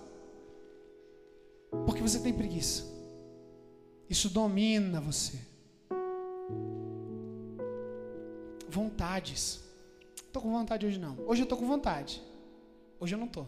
Porque 1.85 2.01
você 2.01 2.19
tem 2.19 2.33
preguiça. 2.33 2.94
Isso 4.09 4.29
domina 4.29 5.01
você. 5.01 5.39
Vontades. 8.69 9.63
Estou 10.15 10.41
com 10.41 10.51
vontade 10.51 10.85
hoje 10.85 10.99
não. 10.99 11.17
Hoje 11.25 11.41
eu 11.41 11.45
estou 11.45 11.57
com 11.57 11.65
vontade. 11.65 12.21
Hoje 12.99 13.15
eu 13.15 13.19
não 13.19 13.27
estou. 13.27 13.47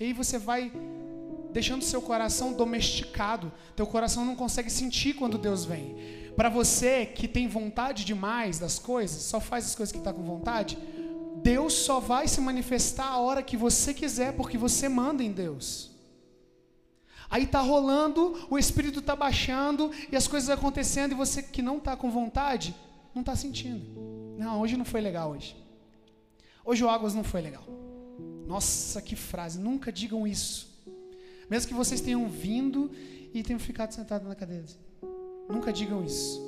E 0.00 0.04
aí 0.04 0.12
você 0.12 0.38
vai 0.38 0.72
deixando 1.52 1.84
seu 1.84 2.02
coração 2.02 2.52
domesticado. 2.52 3.52
Teu 3.76 3.86
coração 3.86 4.24
não 4.24 4.34
consegue 4.34 4.70
sentir 4.70 5.14
quando 5.14 5.38
Deus 5.38 5.64
vem. 5.64 5.96
Para 6.34 6.48
você 6.48 7.06
que 7.06 7.28
tem 7.28 7.46
vontade 7.46 8.04
demais 8.04 8.58
das 8.58 8.78
coisas, 8.78 9.22
só 9.22 9.40
faz 9.40 9.66
as 9.66 9.74
coisas 9.74 9.92
que 9.92 9.98
está 9.98 10.12
com 10.12 10.24
vontade, 10.24 10.76
Deus 11.36 11.74
só 11.74 12.00
vai 12.00 12.26
se 12.26 12.40
manifestar 12.40 13.06
a 13.06 13.18
hora 13.18 13.42
que 13.42 13.56
você 13.56 13.94
quiser, 13.94 14.34
porque 14.34 14.58
você 14.58 14.88
manda 14.88 15.22
em 15.22 15.30
Deus. 15.30 15.93
Aí 17.30 17.46
tá 17.46 17.60
rolando, 17.60 18.46
o 18.50 18.58
Espírito 18.58 19.00
tá 19.02 19.16
baixando 19.16 19.90
e 20.10 20.16
as 20.16 20.28
coisas 20.28 20.50
acontecendo 20.50 21.12
e 21.12 21.14
você 21.14 21.42
que 21.42 21.62
não 21.62 21.80
tá 21.80 21.96
com 21.96 22.10
vontade, 22.10 22.74
não 23.14 23.22
tá 23.22 23.34
sentindo. 23.34 23.84
Não, 24.38 24.60
hoje 24.60 24.76
não 24.76 24.84
foi 24.84 25.00
legal 25.00 25.30
hoje. 25.30 25.56
Hoje 26.64 26.84
o 26.84 26.88
Águas 26.88 27.14
não 27.14 27.24
foi 27.24 27.40
legal. 27.40 27.64
Nossa, 28.46 29.00
que 29.00 29.16
frase! 29.16 29.58
Nunca 29.58 29.92
digam 29.92 30.26
isso. 30.26 30.72
Mesmo 31.48 31.68
que 31.68 31.74
vocês 31.74 32.00
tenham 32.00 32.28
vindo 32.28 32.90
e 33.32 33.42
tenham 33.42 33.58
ficado 33.58 33.92
sentados 33.92 34.26
na 34.26 34.34
cadeira. 34.34 34.64
Nunca 35.48 35.72
digam 35.72 36.04
isso. 36.04 36.40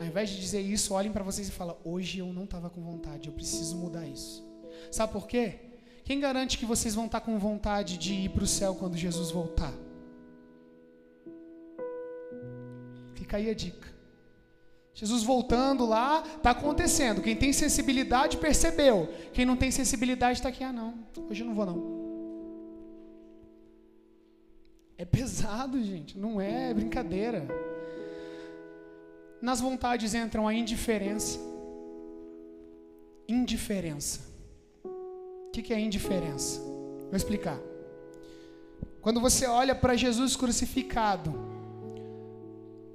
Ao 0.00 0.06
invés 0.06 0.30
de 0.30 0.40
dizer 0.40 0.60
isso, 0.60 0.94
olhem 0.94 1.12
para 1.12 1.22
vocês 1.22 1.48
e 1.48 1.52
falem: 1.52 1.76
hoje 1.84 2.18
eu 2.18 2.32
não 2.32 2.44
estava 2.44 2.68
com 2.70 2.82
vontade, 2.82 3.28
eu 3.28 3.34
preciso 3.34 3.76
mudar 3.76 4.06
isso. 4.06 4.44
Sabe 4.90 5.12
por 5.12 5.26
quê? 5.26 5.71
Quem 6.04 6.18
garante 6.18 6.58
que 6.58 6.66
vocês 6.66 6.94
vão 6.94 7.06
estar 7.06 7.20
com 7.20 7.38
vontade 7.38 7.96
de 7.96 8.12
ir 8.12 8.28
para 8.30 8.44
o 8.44 8.46
céu 8.46 8.74
quando 8.74 8.96
Jesus 8.96 9.30
voltar? 9.30 9.72
Fica 13.14 13.36
aí 13.36 13.48
a 13.48 13.54
dica. 13.54 13.92
Jesus 14.94 15.22
voltando 15.22 15.86
lá, 15.86 16.22
está 16.36 16.50
acontecendo. 16.50 17.22
Quem 17.22 17.34
tem 17.34 17.52
sensibilidade 17.52 18.36
percebeu. 18.36 19.08
Quem 19.32 19.46
não 19.46 19.56
tem 19.56 19.70
sensibilidade 19.70 20.38
está 20.38 20.48
aqui, 20.48 20.62
ah 20.62 20.72
não, 20.72 20.94
hoje 21.30 21.42
eu 21.42 21.46
não 21.46 21.54
vou 21.54 21.66
não. 21.66 22.02
É 24.98 25.04
pesado, 25.04 25.82
gente, 25.82 26.18
não 26.18 26.40
é 26.40 26.74
brincadeira. 26.74 27.46
Nas 29.40 29.60
vontades 29.60 30.14
entram 30.14 30.46
a 30.46 30.54
indiferença. 30.54 31.38
Indiferença. 33.28 34.31
O 35.52 35.62
que 35.62 35.72
é 35.72 35.78
indiferença? 35.78 36.60
Vou 36.60 37.16
explicar. 37.16 37.58
Quando 39.00 39.20
você 39.20 39.46
olha 39.46 39.74
para 39.74 39.96
Jesus 39.96 40.34
crucificado, 40.34 41.34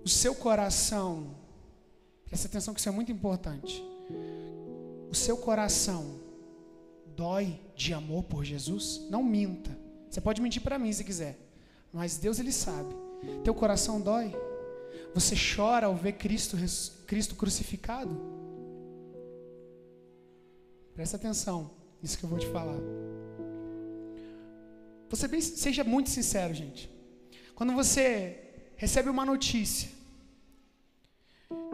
o 0.03 0.09
seu 0.09 0.33
coração 0.33 1.37
Presta 2.27 2.47
atenção 2.47 2.73
que 2.73 2.79
isso 2.79 2.89
é 2.89 2.91
muito 2.91 3.11
importante. 3.11 3.83
O 5.09 5.15
seu 5.15 5.37
coração 5.37 6.19
dói 7.15 7.59
de 7.75 7.93
amor 7.93 8.23
por 8.23 8.43
Jesus? 8.43 9.07
Não 9.09 9.23
minta. 9.23 9.75
Você 10.09 10.19
pode 10.19 10.41
mentir 10.41 10.61
para 10.61 10.77
mim 10.77 10.91
se 10.91 11.03
quiser, 11.03 11.37
mas 11.91 12.17
Deus 12.17 12.37
ele 12.39 12.51
sabe. 12.51 12.93
Teu 13.43 13.53
coração 13.53 14.01
dói? 14.01 14.35
Você 15.13 15.35
chora 15.35 15.87
ao 15.87 15.95
ver 15.95 16.13
Cristo, 16.13 16.57
Cristo 17.05 17.35
crucificado? 17.35 18.15
Presta 20.93 21.15
atenção 21.15 21.71
nisso 22.01 22.17
que 22.17 22.23
eu 22.23 22.29
vou 22.29 22.39
te 22.39 22.47
falar. 22.47 22.77
Você 25.09 25.27
bem, 25.27 25.39
seja 25.39 25.83
muito 25.83 26.09
sincero, 26.09 26.53
gente. 26.53 26.89
Quando 27.55 27.73
você 27.73 28.37
recebe 28.75 29.09
uma 29.09 29.25
notícia 29.25 29.89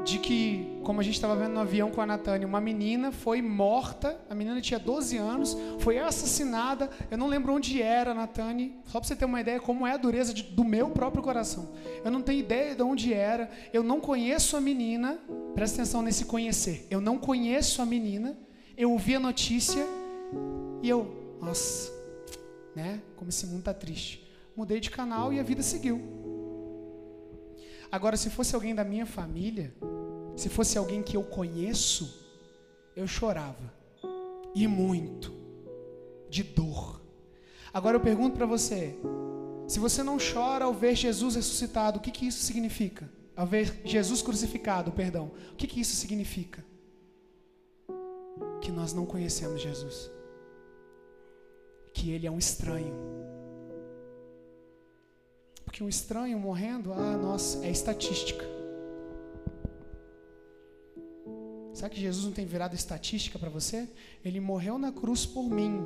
de 0.03 0.19
que, 0.19 0.79
como 0.83 0.99
a 0.99 1.03
gente 1.03 1.15
estava 1.15 1.36
vendo 1.36 1.53
no 1.53 1.62
avião 1.62 1.89
com 1.89 2.01
a 2.01 2.05
Natânia, 2.05 2.47
uma 2.47 2.59
menina 2.59 3.12
foi 3.12 3.41
morta, 3.41 4.19
a 4.29 4.36
menina 4.36 4.59
tinha 4.62 4.79
12 4.79 5.17
anos, 5.17 5.57
foi 5.79 5.97
assassinada, 5.97 6.89
eu 7.09 7.17
não 7.17 7.27
lembro 7.27 7.53
onde 7.53 7.81
era, 7.81 8.13
Natânia, 8.13 8.71
só 8.86 8.99
para 8.99 9.07
você 9.07 9.15
ter 9.15 9.25
uma 9.25 9.41
ideia 9.41 9.59
como 9.59 9.88
é 9.88 9.93
a 9.93 9.97
dureza 9.97 10.33
de, 10.33 10.43
do 10.43 10.63
meu 10.63 10.89
próprio 10.89 11.23
coração. 11.23 11.69
Eu 12.03 12.12
não 12.12 12.21
tenho 12.21 12.39
ideia 12.39 12.75
de 12.75 12.83
onde 12.83 13.13
era, 13.13 13.49
eu 13.71 13.81
não 13.81 13.99
conheço 13.99 14.57
a 14.57 14.62
menina, 14.62 15.17
presta 15.55 15.81
atenção 15.81 16.01
nesse 16.01 16.25
conhecer, 16.25 16.86
eu 16.91 16.99
não 16.99 17.17
conheço 17.17 17.81
a 17.81 17.86
menina, 17.86 18.38
eu 18.77 18.91
ouvi 18.91 19.15
a 19.15 19.19
notícia 19.19 19.88
e 20.81 20.89
eu, 20.89 21.37
nossa, 21.41 21.91
né, 22.75 23.01
como 23.15 23.29
esse 23.29 23.45
mundo 23.45 23.59
está 23.59 23.73
triste. 23.73 24.27
Mudei 24.55 24.79
de 24.79 24.91
canal 24.91 25.31
e 25.33 25.39
a 25.39 25.43
vida 25.43 25.63
seguiu. 25.63 26.01
Agora, 27.91 28.17
se 28.17 28.29
fosse 28.29 28.55
alguém 28.55 28.73
da 28.73 28.83
minha 28.83 29.05
família, 29.05 29.73
se 30.35 30.49
fosse 30.49 30.77
alguém 30.77 31.01
que 31.01 31.15
eu 31.15 31.23
conheço, 31.23 32.23
eu 32.95 33.07
chorava. 33.07 33.73
E 34.55 34.67
muito. 34.67 35.33
De 36.29 36.43
dor. 36.43 37.01
Agora 37.73 37.95
eu 37.95 38.01
pergunto 38.01 38.35
para 38.35 38.45
você: 38.45 38.95
se 39.67 39.79
você 39.79 40.03
não 40.03 40.17
chora 40.17 40.65
ao 40.65 40.73
ver 40.73 40.95
Jesus 40.95 41.35
ressuscitado, 41.35 41.97
o 41.97 42.01
que, 42.01 42.11
que 42.11 42.27
isso 42.27 42.43
significa? 42.43 43.09
Ao 43.35 43.47
ver 43.47 43.81
Jesus 43.83 44.21
crucificado, 44.21 44.91
perdão, 44.91 45.31
o 45.51 45.55
que, 45.55 45.65
que 45.65 45.79
isso 45.79 45.95
significa? 45.95 46.63
Que 48.61 48.71
nós 48.71 48.93
não 48.93 49.05
conhecemos 49.05 49.61
Jesus. 49.61 50.11
Que 51.93 52.12
ele 52.12 52.27
é 52.27 52.32
um 52.32 52.38
estranho 52.38 53.13
porque 55.73 55.84
um 55.84 55.89
estranho 55.89 56.38
morrendo, 56.38 56.93
ah, 56.93 57.17
nossa, 57.17 57.65
é 57.65 57.71
estatística. 57.71 58.45
Será 61.73 61.89
que 61.89 61.99
Jesus 61.99 62.25
não 62.25 62.32
tem 62.32 62.45
virado 62.45 62.75
estatística 62.75 63.39
para 63.39 63.49
você? 63.49 63.89
Ele 64.23 64.39
morreu 64.39 64.77
na 64.77 64.91
cruz 64.91 65.25
por 65.25 65.49
mim. 65.49 65.84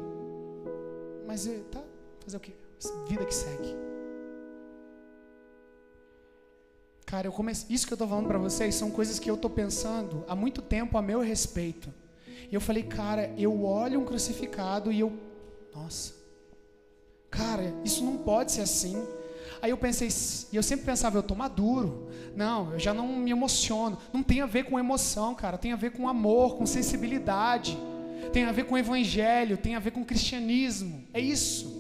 Mas 1.26 1.48
eh, 1.48 1.62
tá, 1.72 1.82
fazer 2.20 2.36
o 2.36 2.40
quê? 2.42 2.52
Vida 3.08 3.24
que 3.24 3.34
segue. 3.34 3.74
Cara, 7.06 7.28
eu 7.28 7.34
isso 7.70 7.88
que 7.88 7.94
eu 7.94 7.96
estou 7.96 8.10
falando 8.10 8.28
para 8.28 8.38
vocês 8.38 8.76
são 8.76 8.92
coisas 8.92 9.18
que 9.20 9.30
eu 9.30 9.36
estou 9.36 9.50
pensando 9.50 10.26
há 10.28 10.36
muito 10.36 10.62
tempo 10.62 10.98
a 10.98 11.02
meu 11.02 11.22
respeito. 11.22 11.94
E 12.52 12.54
eu 12.54 12.60
falei, 12.60 12.84
cara, 12.84 13.34
eu 13.38 13.64
olho 13.64 14.02
um 14.02 14.06
crucificado 14.06 14.92
e 14.92 15.00
eu, 15.00 15.14
nossa, 15.74 16.14
cara, 17.30 17.74
isso 17.84 18.04
não 18.04 18.18
pode 18.18 18.52
ser 18.52 18.62
assim. 18.62 18.96
Aí 19.62 19.72
eu 19.72 19.78
pensei, 19.78 20.10
e 20.52 20.56
eu 20.56 20.64
sempre 20.64 20.86
pensava, 20.86 21.18
eu 21.18 21.24
tô 21.24 21.36
maduro. 21.36 22.10
Não, 22.36 22.74
eu 22.74 22.80
já 22.80 22.94
não 22.94 23.08
me 23.08 23.32
emociono. 23.32 23.98
Não 24.14 24.22
tem 24.22 24.42
a 24.42 24.46
ver 24.46 24.66
com 24.66 24.78
emoção, 24.78 25.34
cara. 25.34 25.58
Tem 25.58 25.72
a 25.72 25.76
ver 25.76 25.92
com 25.92 26.08
amor, 26.08 26.58
com 26.58 26.66
sensibilidade. 26.66 27.78
Tem 28.32 28.44
a 28.44 28.52
ver 28.52 28.66
com 28.66 28.78
evangelho, 28.78 29.58
tem 29.58 29.76
a 29.76 29.80
ver 29.80 29.92
com 29.92 30.06
cristianismo. 30.06 31.04
É 31.14 31.20
isso. 31.20 31.78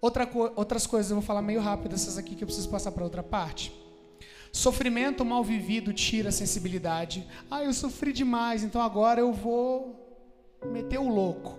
Outra 0.00 0.26
co 0.26 0.50
outras 0.56 0.86
coisas, 0.86 1.10
eu 1.10 1.16
vou 1.16 1.24
falar 1.24 1.42
meio 1.42 1.60
rápido 1.60 1.94
essas 1.94 2.16
aqui 2.16 2.34
que 2.34 2.42
eu 2.42 2.46
preciso 2.46 2.70
passar 2.70 2.92
para 2.92 3.04
outra 3.04 3.22
parte. 3.22 3.72
Sofrimento 4.52 5.24
mal 5.24 5.44
vivido 5.44 5.92
tira 5.92 6.30
a 6.30 6.32
sensibilidade. 6.32 7.26
Ah, 7.50 7.62
eu 7.62 7.72
sofri 7.72 8.12
demais, 8.12 8.64
então 8.64 8.80
agora 8.80 9.20
eu 9.20 9.32
vou 9.32 10.09
meter 10.66 10.98
o 10.98 11.08
louco. 11.08 11.58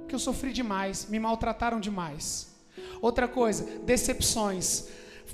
Porque 0.00 0.14
eu 0.14 0.18
sofri 0.18 0.52
demais, 0.52 1.06
me 1.08 1.18
maltrataram 1.18 1.80
demais. 1.80 2.54
Outra 3.00 3.28
coisa, 3.28 3.64
decepções. 3.80 4.88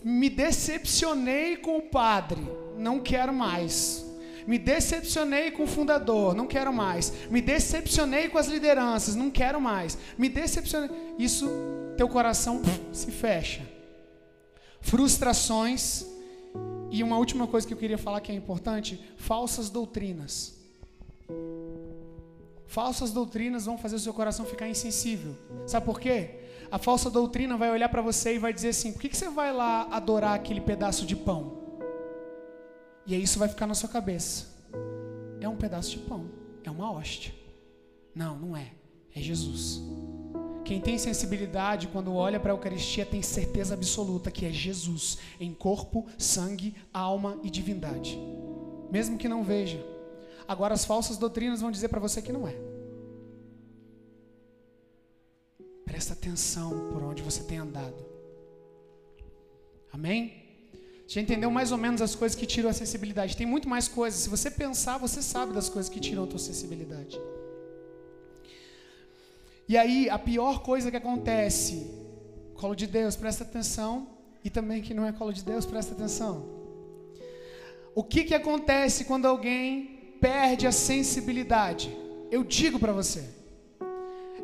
Me 0.04 0.30
decepcionei 0.30 1.56
com 1.56 1.78
o 1.78 1.82
padre, 1.82 2.40
não 2.76 3.00
quero 3.00 3.32
mais. 3.32 4.06
Me 4.46 4.58
decepcionei 4.58 5.50
com 5.50 5.64
o 5.64 5.66
fundador, 5.66 6.34
não 6.34 6.46
quero 6.46 6.72
mais. 6.72 7.12
Me 7.30 7.40
decepcionei 7.40 8.28
com 8.28 8.38
as 8.38 8.46
lideranças, 8.46 9.14
não 9.14 9.30
quero 9.30 9.60
mais. 9.60 9.98
Me 10.16 10.28
decepcionei. 10.28 10.90
Isso, 11.18 11.48
teu 11.96 12.08
coração 12.08 12.62
se 12.92 13.10
fecha. 13.10 13.62
Frustrações. 14.80 16.06
E 16.90 17.02
uma 17.04 17.18
última 17.18 17.46
coisa 17.46 17.66
que 17.66 17.72
eu 17.72 17.78
queria 17.78 17.98
falar 17.98 18.20
que 18.20 18.32
é 18.32 18.34
importante: 18.34 19.00
falsas 19.16 19.70
doutrinas. 19.70 20.59
Falsas 22.70 23.10
doutrinas 23.10 23.66
vão 23.66 23.76
fazer 23.76 23.96
o 23.96 23.98
seu 23.98 24.14
coração 24.14 24.46
ficar 24.46 24.68
insensível. 24.68 25.36
Sabe 25.66 25.84
por 25.84 25.98
quê? 25.98 26.38
A 26.70 26.78
falsa 26.78 27.10
doutrina 27.10 27.56
vai 27.56 27.68
olhar 27.68 27.88
para 27.88 28.00
você 28.00 28.36
e 28.36 28.38
vai 28.38 28.52
dizer 28.52 28.68
assim: 28.68 28.92
por 28.92 29.00
que, 29.00 29.08
que 29.08 29.16
você 29.16 29.28
vai 29.28 29.52
lá 29.52 29.88
adorar 29.90 30.34
aquele 30.34 30.60
pedaço 30.60 31.04
de 31.04 31.16
pão? 31.16 31.58
E 33.04 33.12
aí 33.12 33.20
isso 33.24 33.40
vai 33.40 33.48
ficar 33.48 33.66
na 33.66 33.74
sua 33.74 33.88
cabeça. 33.88 34.46
É 35.40 35.48
um 35.48 35.56
pedaço 35.56 35.90
de 35.90 35.98
pão, 35.98 36.30
é 36.62 36.70
uma 36.70 36.92
hóstia. 36.92 37.34
Não, 38.14 38.38
não 38.38 38.56
é. 38.56 38.70
É 39.16 39.20
Jesus. 39.20 39.82
Quem 40.64 40.80
tem 40.80 40.96
sensibilidade 40.96 41.88
quando 41.88 42.14
olha 42.14 42.38
para 42.38 42.52
a 42.52 42.54
Eucaristia 42.54 43.04
tem 43.04 43.20
certeza 43.20 43.74
absoluta 43.74 44.30
que 44.30 44.46
é 44.46 44.52
Jesus 44.52 45.18
em 45.40 45.52
corpo, 45.52 46.06
sangue, 46.16 46.76
alma 46.94 47.36
e 47.42 47.50
divindade. 47.50 48.16
Mesmo 48.92 49.18
que 49.18 49.28
não 49.28 49.42
veja. 49.42 49.84
Agora 50.52 50.74
as 50.74 50.84
falsas 50.84 51.16
doutrinas 51.16 51.60
vão 51.60 51.70
dizer 51.70 51.86
para 51.86 52.00
você 52.00 52.20
que 52.20 52.32
não 52.32 52.44
é. 52.48 52.56
Presta 55.84 56.12
atenção 56.12 56.70
por 56.90 57.04
onde 57.04 57.22
você 57.22 57.44
tem 57.44 57.58
andado. 57.58 58.04
Amém? 59.92 60.18
Já 61.06 61.20
entendeu 61.20 61.52
mais 61.52 61.70
ou 61.70 61.78
menos 61.78 62.02
as 62.02 62.16
coisas 62.16 62.36
que 62.36 62.46
tiram 62.46 62.68
a 62.68 62.72
sensibilidade. 62.72 63.36
Tem 63.36 63.46
muito 63.46 63.68
mais 63.68 63.86
coisas. 63.86 64.22
Se 64.22 64.28
você 64.28 64.50
pensar, 64.50 64.98
você 64.98 65.22
sabe 65.22 65.52
das 65.52 65.68
coisas 65.68 65.88
que 65.88 66.00
tiram 66.00 66.24
a 66.24 66.26
tua 66.26 66.40
sensibilidade. 66.40 67.16
E 69.68 69.78
aí, 69.78 70.10
a 70.10 70.18
pior 70.18 70.64
coisa 70.64 70.90
que 70.90 70.96
acontece, 70.96 71.88
colo 72.54 72.74
de 72.74 72.88
Deus, 72.88 73.14
presta 73.14 73.44
atenção. 73.44 74.08
E 74.44 74.50
também 74.50 74.82
que 74.82 74.94
não 74.94 75.06
é 75.06 75.12
colo 75.12 75.32
de 75.32 75.44
Deus, 75.44 75.64
presta 75.64 75.92
atenção. 75.92 76.44
O 77.94 78.02
que, 78.02 78.24
que 78.24 78.34
acontece 78.34 79.04
quando 79.04 79.26
alguém 79.26 79.99
perde 80.20 80.66
a 80.66 80.72
sensibilidade. 80.72 81.96
Eu 82.30 82.44
digo 82.44 82.78
para 82.78 82.92
você, 82.92 83.24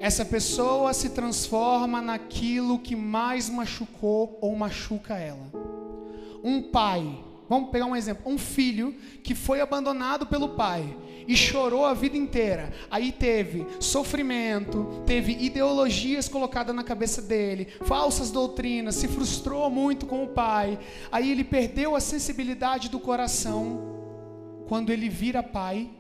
essa 0.01 0.25
pessoa 0.25 0.93
se 0.93 1.11
transforma 1.11 2.01
naquilo 2.01 2.79
que 2.79 2.97
mais 2.97 3.49
machucou 3.49 4.39
ou 4.41 4.57
machuca 4.57 5.15
ela. 5.15 5.51
Um 6.43 6.63
pai, 6.63 7.19
vamos 7.49 7.71
pegar 7.71 7.87
um 7.87 7.97
exemplo, 7.97 8.31
um 8.31 8.39
filho 8.39 8.95
que 9.23 9.35
foi 9.35 9.61
abandonado 9.61 10.27
pelo 10.27 10.51
pai 10.51 10.97
e 11.29 11.37
chorou 11.37 11.85
a 11.85 11.95
vida 11.95 12.17
inteira. 12.17 12.73
Aí 12.91 13.11
teve 13.11 13.67
sofrimento, 13.81 15.03
teve 15.07 15.33
ideologias 15.33 16.29
colocadas 16.29 16.75
na 16.75 16.85
cabeça 16.85 17.23
dele, 17.23 17.69
falsas 17.83 18.31
doutrinas, 18.31 18.97
se 18.97 19.09
frustrou 19.09 19.71
muito 19.71 20.07
com 20.07 20.25
o 20.25 20.29
pai. 20.29 20.79
Aí 21.11 21.31
ele 21.31 21.45
perdeu 21.45 21.97
a 21.97 22.01
sensibilidade 22.01 22.89
do 22.89 23.01
coração 23.01 23.96
quando 24.69 24.91
ele 24.91 25.09
vira 25.09 25.43
pai, 25.43 25.91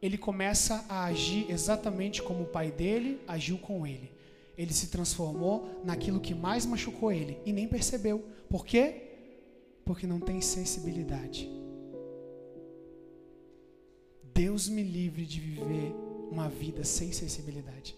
ele 0.00 0.18
começa 0.18 0.84
a 0.88 1.04
agir 1.04 1.50
exatamente 1.50 2.22
como 2.22 2.44
o 2.44 2.48
pai 2.48 2.70
dele 2.70 3.20
agiu 3.26 3.58
com 3.58 3.86
ele. 3.86 4.12
Ele 4.56 4.72
se 4.72 4.88
transformou 4.88 5.80
naquilo 5.82 6.20
que 6.20 6.34
mais 6.34 6.64
machucou 6.64 7.10
ele 7.10 7.38
e 7.44 7.52
nem 7.52 7.66
percebeu. 7.66 8.24
Por 8.48 8.64
quê? 8.64 9.02
Porque 9.84 10.06
não 10.06 10.20
tem 10.20 10.40
sensibilidade. 10.40 11.50
Deus 14.32 14.68
me 14.68 14.82
livre 14.82 15.24
de 15.24 15.40
viver 15.40 15.94
uma 16.30 16.48
vida 16.48 16.84
sem 16.84 17.12
sensibilidade. 17.12 17.96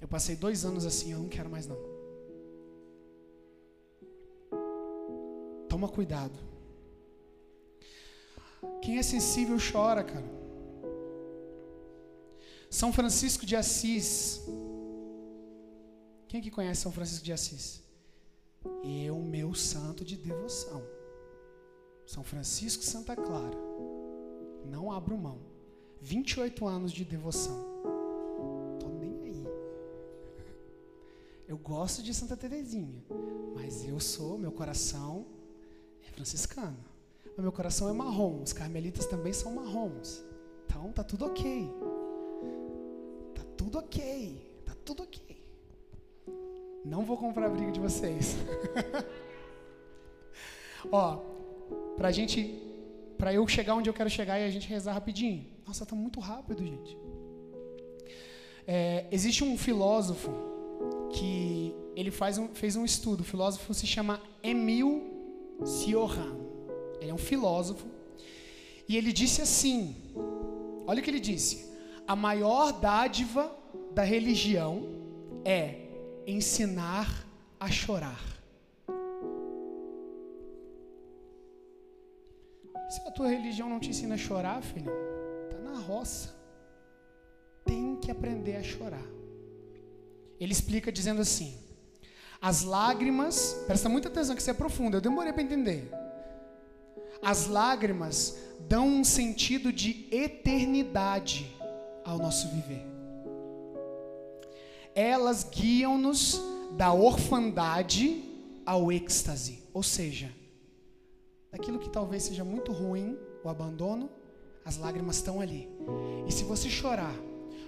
Eu 0.00 0.08
passei 0.08 0.34
dois 0.34 0.64
anos 0.64 0.84
assim, 0.84 1.12
eu 1.12 1.18
não 1.18 1.28
quero 1.28 1.48
mais 1.48 1.66
não. 1.66 1.78
Toma 5.68 5.88
cuidado. 5.88 6.51
Quem 8.80 8.98
é 8.98 9.02
sensível 9.02 9.56
chora, 9.58 10.02
cara. 10.02 10.42
São 12.70 12.92
Francisco 12.92 13.44
de 13.44 13.54
Assis. 13.54 14.40
Quem 16.26 16.40
que 16.40 16.50
conhece 16.50 16.80
São 16.80 16.92
Francisco 16.92 17.24
de 17.24 17.32
Assis? 17.32 17.82
Eu, 18.82 19.18
meu 19.18 19.54
santo 19.54 20.04
de 20.04 20.16
devoção. 20.16 20.82
São 22.06 22.24
Francisco 22.24 22.82
Santa 22.82 23.14
Clara. 23.14 23.58
Não 24.64 24.90
abro 24.90 25.16
mão. 25.16 25.38
28 26.00 26.66
anos 26.66 26.92
de 26.92 27.04
devoção. 27.04 27.64
Tô 28.80 28.88
nem 28.88 29.22
aí. 29.22 29.46
Eu 31.46 31.58
gosto 31.58 32.02
de 32.02 32.14
Santa 32.14 32.36
Terezinha, 32.36 33.04
mas 33.54 33.84
eu 33.84 34.00
sou, 34.00 34.38
meu 34.38 34.50
coração 34.50 35.26
é 36.06 36.10
franciscano. 36.10 36.91
Mas 37.36 37.42
meu 37.42 37.52
coração 37.52 37.88
é 37.88 37.92
marrom. 37.92 38.42
Os 38.42 38.52
carmelitas 38.52 39.06
também 39.06 39.32
são 39.32 39.54
marrons. 39.54 40.22
Então 40.66 40.92
tá 40.92 41.02
tudo 41.02 41.26
ok. 41.26 41.70
Tá 43.34 43.42
tudo 43.56 43.78
ok. 43.78 44.62
Tá 44.64 44.74
tudo 44.84 45.02
ok. 45.02 45.42
Não 46.84 47.04
vou 47.04 47.16
comprar 47.16 47.48
briga 47.48 47.70
de 47.70 47.80
vocês. 47.80 48.36
Ó, 50.90 51.18
pra 51.96 52.10
gente, 52.10 52.60
pra 53.16 53.32
eu 53.32 53.46
chegar 53.46 53.76
onde 53.76 53.88
eu 53.88 53.94
quero 53.94 54.10
chegar 54.10 54.38
e 54.40 54.44
a 54.44 54.50
gente 54.50 54.68
rezar 54.68 54.92
rapidinho. 54.92 55.46
Nossa, 55.66 55.86
tá 55.86 55.94
muito 55.94 56.18
rápido, 56.18 56.64
gente. 56.64 56.98
É, 58.66 59.06
existe 59.10 59.44
um 59.44 59.56
filósofo 59.56 60.30
que 61.12 61.74
ele 61.94 62.10
faz 62.10 62.38
um, 62.38 62.48
fez 62.48 62.74
um 62.74 62.84
estudo. 62.84 63.20
O 63.20 63.24
filósofo 63.24 63.72
se 63.72 63.86
chama 63.86 64.20
Emile 64.42 65.02
Cioran. 65.64 66.51
Ele 67.02 67.10
é 67.10 67.14
um 67.14 67.18
filósofo. 67.18 67.86
E 68.88 68.96
ele 68.96 69.12
disse 69.12 69.42
assim: 69.42 69.96
olha 70.86 71.00
o 71.00 71.02
que 71.02 71.10
ele 71.10 71.20
disse. 71.20 71.70
A 72.06 72.16
maior 72.16 72.72
dádiva 72.72 73.54
da 73.92 74.02
religião 74.02 74.82
é 75.44 75.88
ensinar 76.26 77.26
a 77.58 77.70
chorar. 77.70 78.20
Se 82.88 83.00
a 83.06 83.10
tua 83.10 83.28
religião 83.28 83.68
não 83.70 83.80
te 83.80 83.88
ensina 83.90 84.14
a 84.16 84.18
chorar, 84.18 84.62
filho, 84.62 84.92
tá 85.50 85.58
na 85.58 85.78
roça. 85.78 86.34
Tem 87.64 87.96
que 87.96 88.10
aprender 88.10 88.56
a 88.56 88.62
chorar. 88.62 89.06
Ele 90.38 90.52
explica 90.52 90.92
dizendo 90.92 91.22
assim: 91.22 91.56
as 92.40 92.62
lágrimas, 92.62 93.64
presta 93.66 93.88
muita 93.88 94.08
atenção 94.08 94.34
que 94.34 94.42
isso 94.42 94.50
é 94.50 94.54
profundo, 94.54 94.96
eu 94.96 95.00
demorei 95.00 95.32
para 95.32 95.42
entender. 95.42 96.01
As 97.22 97.46
lágrimas 97.46 98.36
dão 98.68 98.88
um 98.88 99.04
sentido 99.04 99.72
de 99.72 100.08
eternidade 100.10 101.54
ao 102.04 102.18
nosso 102.18 102.48
viver. 102.48 102.84
Elas 104.92 105.44
guiam-nos 105.44 106.42
da 106.72 106.92
orfandade 106.92 108.24
ao 108.66 108.90
êxtase, 108.90 109.62
ou 109.72 109.84
seja, 109.84 110.32
daquilo 111.50 111.78
que 111.78 111.88
talvez 111.88 112.24
seja 112.24 112.44
muito 112.44 112.72
ruim, 112.72 113.16
o 113.44 113.48
abandono, 113.48 114.10
as 114.64 114.76
lágrimas 114.76 115.16
estão 115.16 115.40
ali. 115.40 115.68
E 116.26 116.32
se 116.32 116.42
você 116.42 116.68
chorar, 116.68 117.14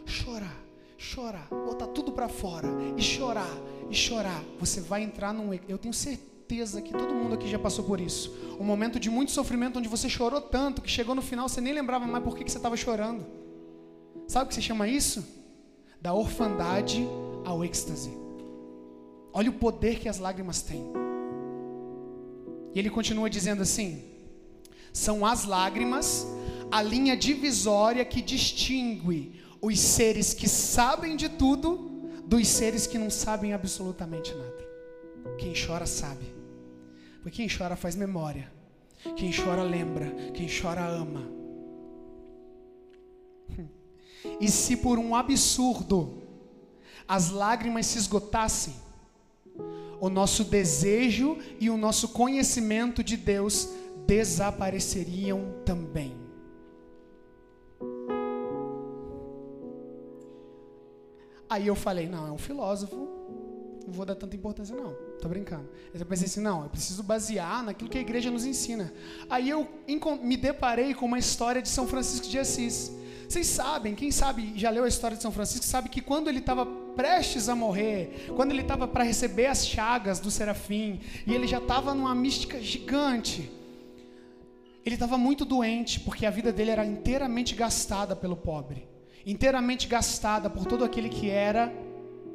chorar, 0.05 0.65
chorar, 0.99 1.49
botar 1.49 1.87
tudo 1.89 2.11
para 2.11 2.29
fora 2.29 2.69
e 2.97 3.03
chorar 3.03 3.57
e 3.89 3.95
chorar, 3.95 4.43
você 4.59 4.81
vai 4.81 5.05
entrar 5.05 5.33
num 5.33 5.55
eu 5.69 5.79
tenho 5.79 5.95
certeza 5.95 6.34
certeza 6.45 6.83
que 6.83 6.93
todo 6.93 7.15
mundo 7.15 7.35
aqui 7.35 7.49
já 7.49 7.59
passou 7.59 7.85
por 7.85 7.99
isso. 7.99 8.31
Um 8.61 8.65
momento 8.65 9.01
de 9.01 9.09
muito 9.09 9.33
sofrimento 9.33 9.79
onde 9.79 9.89
você 9.89 10.11
chorou 10.11 10.43
tanto 10.43 10.83
que 10.83 10.91
chegou 10.91 11.15
no 11.15 11.23
final 11.23 11.49
você 11.49 11.59
nem 11.59 11.73
lembrava 11.73 12.07
mais 12.07 12.23
por 12.23 12.37
que, 12.37 12.45
que 12.45 12.53
você 12.53 12.59
estava 12.59 12.77
chorando. 12.77 13.25
Sabe 14.29 14.45
o 14.45 14.49
que 14.49 14.55
se 14.55 14.61
chama 14.61 14.87
isso? 14.87 15.27
Da 16.03 16.13
orfandade 16.13 17.09
ao 17.47 17.65
êxtase. 17.65 18.11
Olha 19.33 19.49
o 19.49 19.55
poder 19.55 19.99
que 19.99 20.09
as 20.09 20.19
lágrimas 20.19 20.61
têm. 20.61 20.85
E 22.75 22.79
ele 22.79 22.91
continua 22.91 23.31
dizendo 23.31 23.63
assim: 23.63 24.05
são 24.93 25.25
as 25.25 25.47
lágrimas 25.47 26.27
a 26.71 26.83
linha 26.83 27.17
divisória 27.17 28.05
que 28.05 28.21
distingue 28.21 29.41
os 29.63 29.81
seres 29.81 30.35
que 30.35 30.49
sabem 30.49 31.17
de 31.17 31.31
tudo 31.31 31.91
dos 32.27 32.47
seres 32.49 32.87
que 32.87 32.99
não 32.99 33.09
sabem 33.09 33.55
absolutamente 33.55 34.35
nada. 34.35 34.65
Quem 35.39 35.55
chora 35.55 35.87
sabe. 35.87 36.34
Porque 37.25 37.39
quem 37.39 37.49
chora 37.49 37.75
faz 37.75 37.97
memória. 37.97 38.53
Quem 39.17 39.33
chora 39.33 39.63
lembra. 39.63 40.11
Quem 40.35 40.47
chora 40.47 40.85
ama. 40.85 41.23
E 44.39 44.47
se 44.47 44.77
por 44.77 44.99
um 44.99 45.17
absurdo 45.17 46.23
as 47.09 47.31
lágrimas 47.31 47.87
se 47.87 47.97
esgotassem, 47.97 48.75
o 49.99 50.11
nosso 50.11 50.45
desejo 50.45 51.39
e 51.59 51.71
o 51.71 51.79
nosso 51.79 52.09
conhecimento 52.09 53.03
de 53.03 53.17
Deus 53.17 53.71
desapareceriam 54.07 55.63
também. 55.65 56.15
Aí 61.49 61.67
eu 61.67 61.75
falei, 61.75 62.07
não, 62.07 62.27
é 62.27 62.31
um 62.31 62.39
filósofo, 62.39 63.09
não 63.87 63.93
vou 63.93 64.05
dar 64.05 64.15
tanta 64.15 64.35
importância 64.37 64.75
não, 64.75 64.95
tô 65.21 65.29
brincando. 65.29 65.69
Eu 65.93 66.05
pensei 66.07 66.27
assim, 66.27 66.41
não, 66.41 66.65
eu 66.65 66.71
preciso 66.71 67.03
basear 67.03 67.63
naquilo 67.63 67.91
que 67.91 67.99
a 67.99 68.01
igreja 68.01 68.31
nos 68.31 68.45
ensina. 68.45 68.93
Aí 69.29 69.49
eu 69.51 69.69
me 70.23 70.37
deparei 70.37 70.95
com 70.95 71.07
uma 71.07 71.19
história 71.19 71.61
de 71.61 71.69
São 71.69 71.87
Francisco 71.87 72.27
de 72.27 72.39
Assis. 72.39 72.93
Vocês 73.29 73.47
sabem, 73.47 73.95
quem 73.95 74.11
sabe, 74.11 74.53
já 74.57 74.71
leu 74.71 74.85
a 74.85 74.89
história 74.89 75.17
de 75.17 75.23
São 75.23 75.33
Francisco, 75.33 75.65
sabe 75.65 75.89
que 75.89 76.01
quando 76.01 76.29
ele 76.29 76.41
estava 76.41 76.67
prestes 76.67 77.49
a 77.49 77.55
morrer, 77.55 78.31
quando 78.37 78.51
ele 78.51 78.63
estava 78.63 78.87
para 78.87 79.03
receber 79.03 79.47
as 79.47 79.67
chagas 79.67 80.21
do 80.21 80.31
serafim, 80.31 81.01
e 81.27 81.35
ele 81.35 81.47
já 81.47 81.59
estava 81.59 81.95
numa 81.95 82.15
mística 82.15 82.61
gigante, 82.61 83.51
ele 84.85 84.95
estava 84.95 85.17
muito 85.17 85.45
doente, 85.45 86.01
porque 86.01 86.27
a 86.27 86.31
vida 86.31 86.53
dele 86.53 86.71
era 86.71 86.85
inteiramente 86.85 87.55
gastada 87.55 88.15
pelo 88.15 88.37
pobre 88.37 88.87
inteiramente 89.27 89.89
gastada 89.89 90.51
por 90.51 90.67
todo 90.67 90.85
aquele 90.85 91.09
que 91.09 91.31
era 91.31 91.73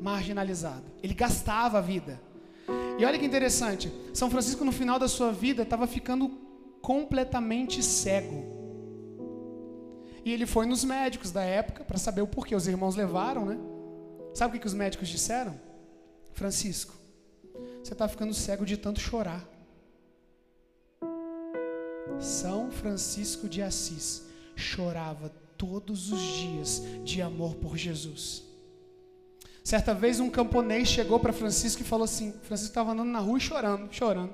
marginalizado. 0.02 0.86
Ele 1.02 1.14
gastava 1.14 1.78
a 1.78 1.82
vida. 1.82 2.20
E 2.98 3.06
olha 3.06 3.18
que 3.18 3.26
interessante, 3.26 3.92
São 4.14 4.30
Francisco 4.30 4.66
no 4.66 4.72
final 4.72 5.00
da 5.00 5.08
sua 5.08 5.32
vida 5.32 5.64
estava 5.64 5.88
ficando 5.88 6.30
completamente 6.82 7.82
cego. 7.82 8.60
E 10.24 10.34
ele 10.34 10.46
foi 10.46 10.66
nos 10.66 10.84
médicos 10.84 11.32
da 11.32 11.42
época 11.42 11.84
para 11.84 11.98
saber 11.98 12.22
o 12.22 12.28
porquê. 12.28 12.54
Os 12.56 12.68
irmãos 12.68 12.96
levaram, 12.96 13.46
né? 13.46 13.58
Sabe 14.34 14.50
o 14.50 14.54
que, 14.54 14.60
que 14.60 14.68
os 14.68 14.74
médicos 14.74 15.08
disseram? 15.08 15.60
Francisco, 16.34 16.94
você 17.84 17.94
está 17.94 18.08
ficando 18.08 18.34
cego 18.34 18.66
de 18.66 18.78
tanto 18.78 19.00
chorar. 19.00 19.48
São 22.20 22.70
Francisco 22.70 23.48
de 23.48 23.62
Assis 23.62 24.26
chorava 24.56 25.30
todos 25.58 26.12
os 26.12 26.22
dias 26.22 26.84
de 27.04 27.22
amor 27.22 27.56
por 27.56 27.78
Jesus. 27.78 28.49
Certa 29.64 29.94
vez 29.94 30.20
um 30.20 30.30
camponês 30.30 30.88
chegou 30.88 31.20
para 31.20 31.34
Francisco 31.34 31.82
e 31.82 31.86
falou 31.86 32.06
assim: 32.06 32.34
Francisco 32.44 32.72
estava 32.72 32.92
andando 32.92 33.10
na 33.10 33.20
rua 33.20 33.38
e 33.38 33.42
chorando, 33.42 33.88
chorando. 33.92 34.34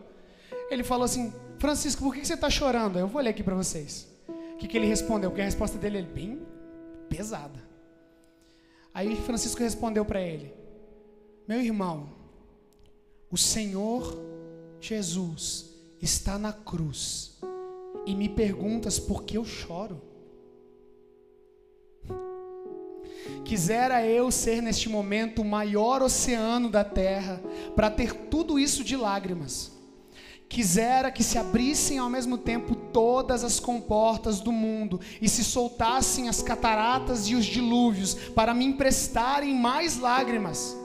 Ele 0.69 0.83
falou 0.83 1.05
assim: 1.05 1.33
Francisco, 1.57 2.03
por 2.03 2.13
que 2.13 2.25
você 2.25 2.33
está 2.33 2.49
chorando? 2.49 2.97
Eu 2.97 3.07
vou 3.07 3.21
ler 3.21 3.31
aqui 3.31 3.43
para 3.43 3.55
vocês. 3.55 4.07
O 4.27 4.57
que, 4.57 4.67
que 4.67 4.77
ele 4.77 4.87
respondeu? 4.87 5.29
Porque 5.29 5.41
a 5.41 5.45
resposta 5.45 5.77
dele 5.77 5.99
é 5.99 6.01
bem 6.01 6.41
pesada. 7.09 7.63
Aí 8.93 9.15
Francisco 9.17 9.61
respondeu 9.61 10.05
para 10.05 10.21
ele: 10.21 10.53
Meu 11.47 11.61
irmão, 11.61 12.09
o 13.29 13.37
Senhor 13.37 14.17
Jesus 14.79 15.65
está 16.01 16.37
na 16.37 16.53
cruz 16.53 17.37
e 18.05 18.15
me 18.15 18.29
perguntas 18.29 18.99
por 18.99 19.23
que 19.23 19.37
eu 19.37 19.43
choro. 19.43 20.01
Quisera 23.43 24.05
eu 24.05 24.31
ser 24.31 24.61
neste 24.61 24.89
momento 24.89 25.41
o 25.41 25.45
maior 25.45 26.01
oceano 26.01 26.69
da 26.69 26.83
terra, 26.83 27.41
para 27.75 27.89
ter 27.89 28.13
tudo 28.13 28.59
isso 28.59 28.83
de 28.83 28.95
lágrimas. 28.95 29.71
Quisera 30.47 31.11
que 31.11 31.23
se 31.23 31.37
abrissem 31.37 31.97
ao 31.97 32.09
mesmo 32.09 32.37
tempo 32.37 32.75
todas 32.75 33.43
as 33.43 33.59
comportas 33.59 34.39
do 34.39 34.51
mundo 34.51 34.99
e 35.19 35.27
se 35.27 35.43
soltassem 35.43 36.29
as 36.29 36.41
cataratas 36.41 37.27
e 37.27 37.35
os 37.35 37.45
dilúvios 37.45 38.13
para 38.13 38.53
me 38.53 38.63
emprestarem 38.63 39.55
mais 39.55 39.97
lágrimas. 39.97 40.77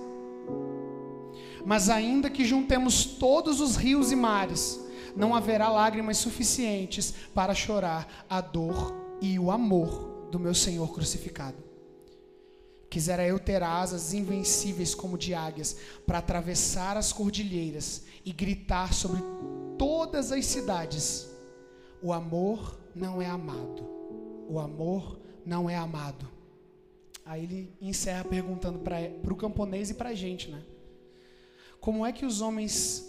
Mas 1.65 1.91
ainda 1.91 2.31
que 2.31 2.45
juntemos 2.45 3.05
todos 3.05 3.61
os 3.61 3.77
rios 3.77 4.11
e 4.11 4.17
mares, 4.17 4.81
não 5.15 5.35
haverá 5.35 5.69
lágrimas 5.69 6.17
suficientes 6.17 7.13
para 7.35 7.55
chorar 7.55 8.25
a 8.29 8.41
dor 8.41 9.19
e 9.21 9.39
o 9.39 9.51
amor 9.51 10.29
do 10.31 10.39
meu 10.41 10.55
Senhor 10.55 10.93
crucificado. 10.93 11.70
Quisera 12.91 13.25
eu 13.25 13.39
ter 13.39 13.63
asas 13.63 14.13
invencíveis 14.13 14.97
como 14.97 15.17
de 15.17 15.33
águias, 15.33 15.77
para 16.05 16.19
atravessar 16.19 16.97
as 16.97 17.13
cordilheiras 17.13 18.03
e 18.25 18.33
gritar 18.33 18.93
sobre 18.93 19.23
todas 19.79 20.33
as 20.33 20.45
cidades: 20.45 21.31
O 22.03 22.13
amor 22.13 22.77
não 22.93 23.23
é 23.23 23.27
amado. 23.27 23.89
O 24.49 24.59
amor 24.59 25.21
não 25.47 25.71
é 25.71 25.77
amado. 25.77 26.29
Aí 27.25 27.45
ele 27.45 27.73
encerra 27.81 28.25
perguntando 28.25 28.81
para 28.81 29.33
o 29.33 29.37
camponês 29.37 29.91
e 29.91 29.95
para 29.95 30.09
a 30.09 30.15
gente, 30.15 30.51
né? 30.51 30.61
Como 31.81 32.05
é 32.05 32.13
que 32.13 32.27
os 32.27 32.41
homens 32.41 33.09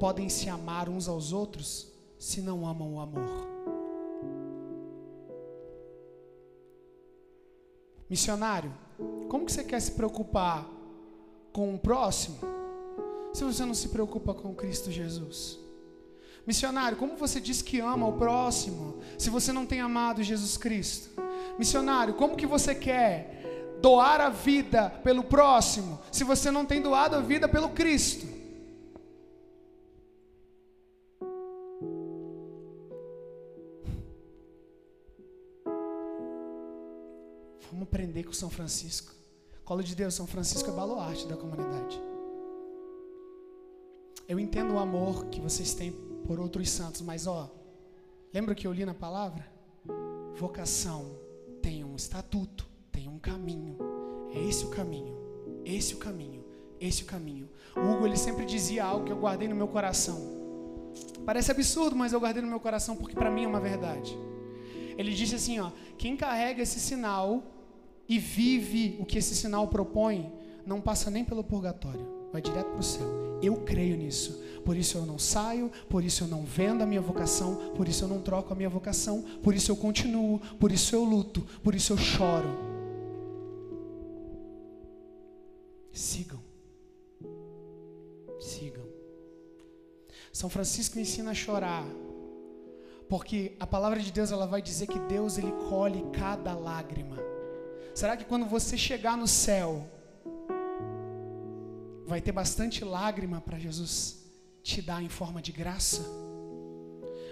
podem 0.00 0.30
se 0.30 0.48
amar 0.48 0.88
uns 0.88 1.08
aos 1.08 1.30
outros 1.30 1.92
se 2.18 2.40
não 2.40 2.66
amam 2.66 2.94
o 2.94 3.00
amor? 3.00 3.57
Missionário, 8.08 8.72
como 9.28 9.44
que 9.44 9.52
você 9.52 9.62
quer 9.62 9.80
se 9.80 9.92
preocupar 9.92 10.66
com 11.52 11.74
o 11.74 11.78
próximo 11.78 12.38
se 13.32 13.44
você 13.44 13.64
não 13.64 13.74
se 13.74 13.88
preocupa 13.88 14.32
com 14.32 14.54
Cristo 14.54 14.90
Jesus? 14.90 15.58
Missionário, 16.46 16.96
como 16.96 17.16
você 17.16 17.40
diz 17.40 17.60
que 17.60 17.80
ama 17.80 18.06
o 18.06 18.14
próximo 18.14 19.00
se 19.18 19.28
você 19.28 19.52
não 19.52 19.66
tem 19.66 19.80
amado 19.80 20.22
Jesus 20.22 20.56
Cristo? 20.56 21.10
Missionário, 21.58 22.14
como 22.14 22.36
que 22.36 22.46
você 22.46 22.74
quer 22.74 23.76
doar 23.82 24.20
a 24.20 24.30
vida 24.30 24.88
pelo 25.04 25.22
próximo 25.22 26.00
se 26.10 26.24
você 26.24 26.50
não 26.50 26.64
tem 26.64 26.80
doado 26.80 27.16
a 27.16 27.20
vida 27.20 27.46
pelo 27.46 27.68
Cristo? 27.68 28.37
Aprender 38.08 38.24
com 38.24 38.32
São 38.32 38.48
Francisco. 38.48 39.12
Colo 39.64 39.82
de 39.82 39.94
Deus, 39.94 40.14
São 40.14 40.26
Francisco 40.26 40.70
é 40.70 40.72
baluarte 40.72 41.26
da 41.26 41.36
comunidade. 41.36 42.00
Eu 44.26 44.40
entendo 44.40 44.74
o 44.74 44.78
amor 44.78 45.26
que 45.26 45.40
vocês 45.40 45.74
têm 45.74 45.92
por 46.26 46.40
outros 46.40 46.70
santos, 46.70 47.02
mas 47.02 47.26
ó, 47.26 47.50
lembra 48.32 48.54
que 48.54 48.66
eu 48.66 48.72
li 48.72 48.86
na 48.86 48.94
palavra? 48.94 49.46
Vocação 50.36 51.18
tem 51.60 51.84
um 51.84 51.94
estatuto, 51.96 52.66
tem 52.90 53.08
um 53.08 53.18
caminho. 53.18 53.76
É 54.32 54.40
esse 54.42 54.64
o 54.64 54.70
caminho. 54.70 55.14
Esse 55.64 55.94
o 55.94 55.98
caminho. 55.98 56.42
Esse 56.80 57.02
o 57.02 57.06
caminho. 57.06 57.48
O 57.76 57.80
Hugo 57.80 58.06
ele 58.06 58.16
sempre 58.16 58.46
dizia 58.46 58.84
algo 58.84 59.04
que 59.04 59.12
eu 59.12 59.18
guardei 59.18 59.48
no 59.48 59.54
meu 59.54 59.68
coração. 59.68 60.18
Parece 61.26 61.50
absurdo, 61.50 61.94
mas 61.94 62.14
eu 62.14 62.20
guardei 62.20 62.40
no 62.40 62.48
meu 62.48 62.60
coração 62.60 62.96
porque 62.96 63.14
para 63.14 63.30
mim 63.30 63.44
é 63.44 63.48
uma 63.48 63.60
verdade. 63.60 64.16
Ele 64.96 65.12
disse 65.12 65.34
assim, 65.34 65.60
ó: 65.60 65.70
quem 65.98 66.16
carrega 66.16 66.62
esse 66.62 66.80
sinal 66.80 67.42
e 68.08 68.18
vive 68.18 68.96
o 68.98 69.04
que 69.04 69.18
esse 69.18 69.34
sinal 69.34 69.68
propõe, 69.68 70.32
não 70.64 70.80
passa 70.80 71.10
nem 71.10 71.24
pelo 71.24 71.44
purgatório, 71.44 72.06
vai 72.32 72.40
direto 72.40 72.70
para 72.70 72.80
o 72.80 72.82
céu. 72.82 73.06
Eu 73.42 73.56
creio 73.58 73.96
nisso. 73.96 74.42
Por 74.64 74.76
isso 74.76 74.98
eu 74.98 75.06
não 75.06 75.18
saio, 75.18 75.70
por 75.88 76.04
isso 76.04 76.24
eu 76.24 76.28
não 76.28 76.44
vendo 76.44 76.82
a 76.82 76.86
minha 76.86 77.00
vocação, 77.00 77.72
por 77.74 77.88
isso 77.88 78.04
eu 78.04 78.08
não 78.08 78.20
troco 78.20 78.52
a 78.52 78.56
minha 78.56 78.68
vocação, 78.68 79.22
por 79.42 79.54
isso 79.54 79.70
eu 79.70 79.76
continuo, 79.76 80.38
por 80.58 80.72
isso 80.72 80.94
eu 80.94 81.04
luto, 81.04 81.40
por 81.62 81.74
isso 81.74 81.92
eu 81.92 81.96
choro. 81.96 82.48
Sigam. 85.92 86.40
Sigam. 88.38 88.84
São 90.32 90.48
Francisco 90.48 90.98
ensina 90.98 91.30
a 91.30 91.34
chorar. 91.34 91.86
Porque 93.08 93.56
a 93.58 93.66
palavra 93.66 93.98
de 94.00 94.12
Deus 94.12 94.30
ela 94.30 94.46
vai 94.46 94.60
dizer 94.60 94.86
que 94.86 94.98
Deus 95.00 95.38
ele 95.38 95.52
colhe 95.70 96.04
cada 96.12 96.54
lágrima. 96.54 97.27
Será 97.98 98.16
que 98.16 98.24
quando 98.24 98.46
você 98.46 98.78
chegar 98.78 99.16
no 99.16 99.26
céu, 99.26 99.84
vai 102.06 102.20
ter 102.20 102.30
bastante 102.30 102.84
lágrima 102.84 103.40
para 103.40 103.58
Jesus 103.58 104.18
te 104.62 104.80
dá 104.80 105.02
em 105.02 105.08
forma 105.08 105.42
de 105.42 105.50
graça? 105.50 106.06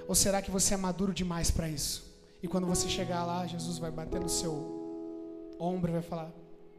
Ou 0.08 0.14
será 0.16 0.42
que 0.42 0.50
você 0.50 0.74
é 0.74 0.76
maduro 0.76 1.14
demais 1.14 1.52
para 1.52 1.68
isso? 1.68 2.12
E 2.42 2.48
quando 2.48 2.66
você 2.66 2.88
chegar 2.88 3.24
lá, 3.24 3.46
Jesus 3.46 3.78
vai 3.78 3.92
bater 3.92 4.20
no 4.20 4.28
seu 4.28 5.54
ombro 5.56 5.88
e 5.88 5.92
vai 5.92 6.02
falar: 6.02 6.32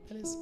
beleza. 0.10 0.38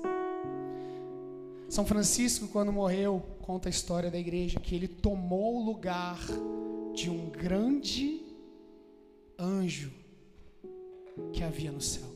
São 1.69 1.85
Francisco, 1.85 2.47
quando 2.47 2.73
morreu, 2.73 3.23
conta 3.43 3.69
a 3.69 3.75
história 3.77 4.09
da 4.09 4.17
igreja 4.17 4.59
que 4.59 4.73
ele 4.73 4.87
tomou 4.87 5.57
o 5.57 5.63
lugar 5.63 6.17
de 6.95 7.11
um 7.11 7.29
grande 7.29 8.25
anjo 9.37 9.93
que 11.31 11.43
havia 11.43 11.71
no 11.71 11.79
céu. 11.79 12.14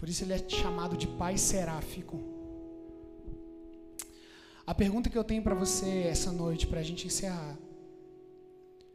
Por 0.00 0.08
isso 0.08 0.24
ele 0.24 0.32
é 0.32 0.48
chamado 0.48 0.96
de 0.96 1.06
Pai 1.06 1.36
Seráfico. 1.36 2.18
A 4.66 4.74
pergunta 4.74 5.10
que 5.10 5.18
eu 5.18 5.22
tenho 5.22 5.42
para 5.42 5.54
você 5.54 6.04
essa 6.08 6.32
noite, 6.32 6.66
para 6.66 6.80
a 6.80 6.82
gente 6.82 7.06
encerrar: 7.06 7.58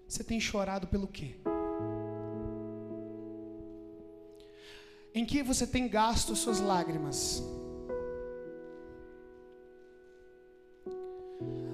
Você 0.07 0.23
tem 0.23 0.39
chorado 0.39 0.87
pelo 0.87 1.07
quê? 1.07 1.35
Em 5.13 5.23
que 5.23 5.43
você 5.43 5.67
tem 5.67 5.87
gasto 5.87 6.35
suas 6.35 6.59
lágrimas? 6.59 7.43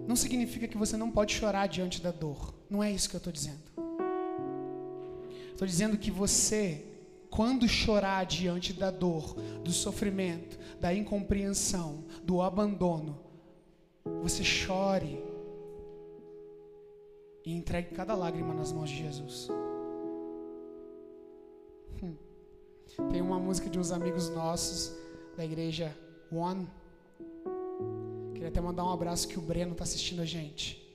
Não 0.06 0.16
significa 0.18 0.68
que 0.68 0.78
você 0.78 0.98
não 0.98 1.10
pode 1.10 1.34
chorar 1.34 1.68
diante 1.68 2.02
da 2.02 2.12
dor. 2.12 2.54
Não 2.70 2.84
é 2.84 2.92
isso 2.92 3.10
que 3.10 3.16
eu 3.16 3.20
estou 3.20 3.32
dizendo. 3.32 3.64
Estou 5.54 5.66
dizendo 5.66 5.98
que 5.98 6.12
você, 6.12 6.91
quando 7.32 7.66
chorar 7.66 8.26
diante 8.26 8.74
da 8.74 8.92
dor, 8.92 9.36
do 9.64 9.72
sofrimento, 9.72 10.60
da 10.82 10.94
incompreensão, 10.94 12.04
do 12.24 12.42
abandono, 12.42 13.18
você 14.22 14.44
chore 14.44 15.24
e 17.46 17.54
entregue 17.54 17.96
cada 17.96 18.14
lágrima 18.16 18.54
nas 18.54 18.74
mãos 18.74 18.90
de 18.90 18.98
Jesus. 18.98 19.48
Hum. 22.04 22.16
Tem 23.10 23.22
uma 23.22 23.40
música 23.40 23.70
de 23.70 23.80
uns 23.80 23.94
amigos 23.94 24.30
nossos 24.30 24.94
da 25.38 25.46
igreja 25.46 25.98
One. 26.30 26.68
Queria 28.34 28.50
até 28.50 28.60
mandar 28.60 28.84
um 28.84 28.92
abraço 28.92 29.28
que 29.30 29.40
o 29.40 29.42
Breno 29.42 29.72
está 29.72 29.86
assistindo 29.86 30.22
a 30.22 30.26
gente. 30.26 30.86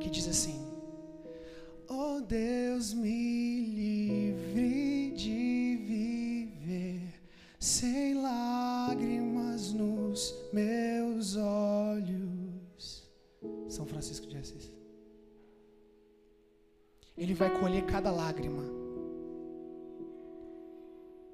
Que 0.00 0.08
diz 0.08 0.26
assim: 0.26 0.64
Oh 1.88 2.20
Deus, 2.20 2.94
me 2.94 3.60
livre 3.60 4.25
sem 7.66 8.14
lágrimas 8.14 9.72
nos 9.72 10.32
meus 10.52 11.34
olhos. 11.34 13.04
São 13.68 13.84
Francisco 13.84 14.24
de 14.28 14.36
Assis. 14.36 14.70
Ele 17.18 17.34
vai 17.34 17.50
colher 17.58 17.84
cada 17.84 18.12
lágrima. 18.12 18.62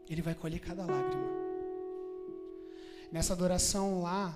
Ele 0.08 0.22
vai 0.22 0.34
colher 0.34 0.58
cada 0.58 0.86
lágrima. 0.86 1.30
Nessa 3.12 3.34
adoração 3.34 4.00
lá, 4.00 4.34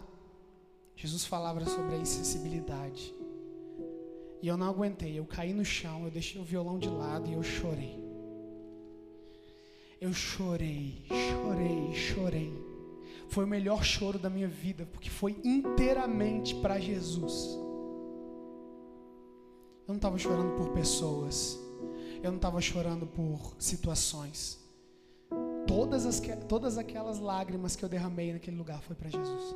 Jesus 0.95 1.25
falava 1.25 1.65
sobre 1.65 1.95
a 1.95 1.99
insensibilidade. 1.99 3.15
E 4.43 4.49
eu 4.49 4.57
não 4.59 4.69
aguentei, 4.69 5.19
eu 5.19 5.25
caí 5.25 5.55
no 5.55 5.65
chão, 5.65 6.05
eu 6.05 6.11
deixei 6.11 6.39
o 6.39 6.45
violão 6.45 6.79
de 6.79 6.91
lado 6.91 7.27
e 7.31 7.33
eu 7.33 7.43
chorei. 7.43 8.06
Eu 10.01 10.13
chorei, 10.13 11.03
chorei, 11.09 11.95
chorei. 11.95 12.67
Foi 13.29 13.45
o 13.45 13.49
melhor 13.49 13.83
choro 13.83 14.19
da 14.19 14.31
minha 14.31 14.49
vida, 14.49 14.87
porque 14.93 15.11
foi 15.11 15.37
inteiramente 15.43 16.55
para 16.57 16.79
Jesus. 16.79 17.59
Eu 19.87 19.93
não 19.93 19.97
estava 19.97 20.19
chorando 20.19 20.57
por 20.57 20.71
pessoas, 20.71 21.59
eu 22.23 22.31
não 22.31 22.37
estava 22.37 22.61
chorando 22.61 23.07
por 23.07 23.55
situações. 23.59 24.59
Todas, 25.67 26.07
as, 26.07 26.21
todas 26.49 26.79
aquelas 26.79 27.19
lágrimas 27.19 27.75
que 27.75 27.85
eu 27.85 27.89
derramei 27.89 28.33
naquele 28.33 28.57
lugar 28.57 28.81
foi 28.83 28.95
para 28.95 29.09
Jesus. 29.09 29.55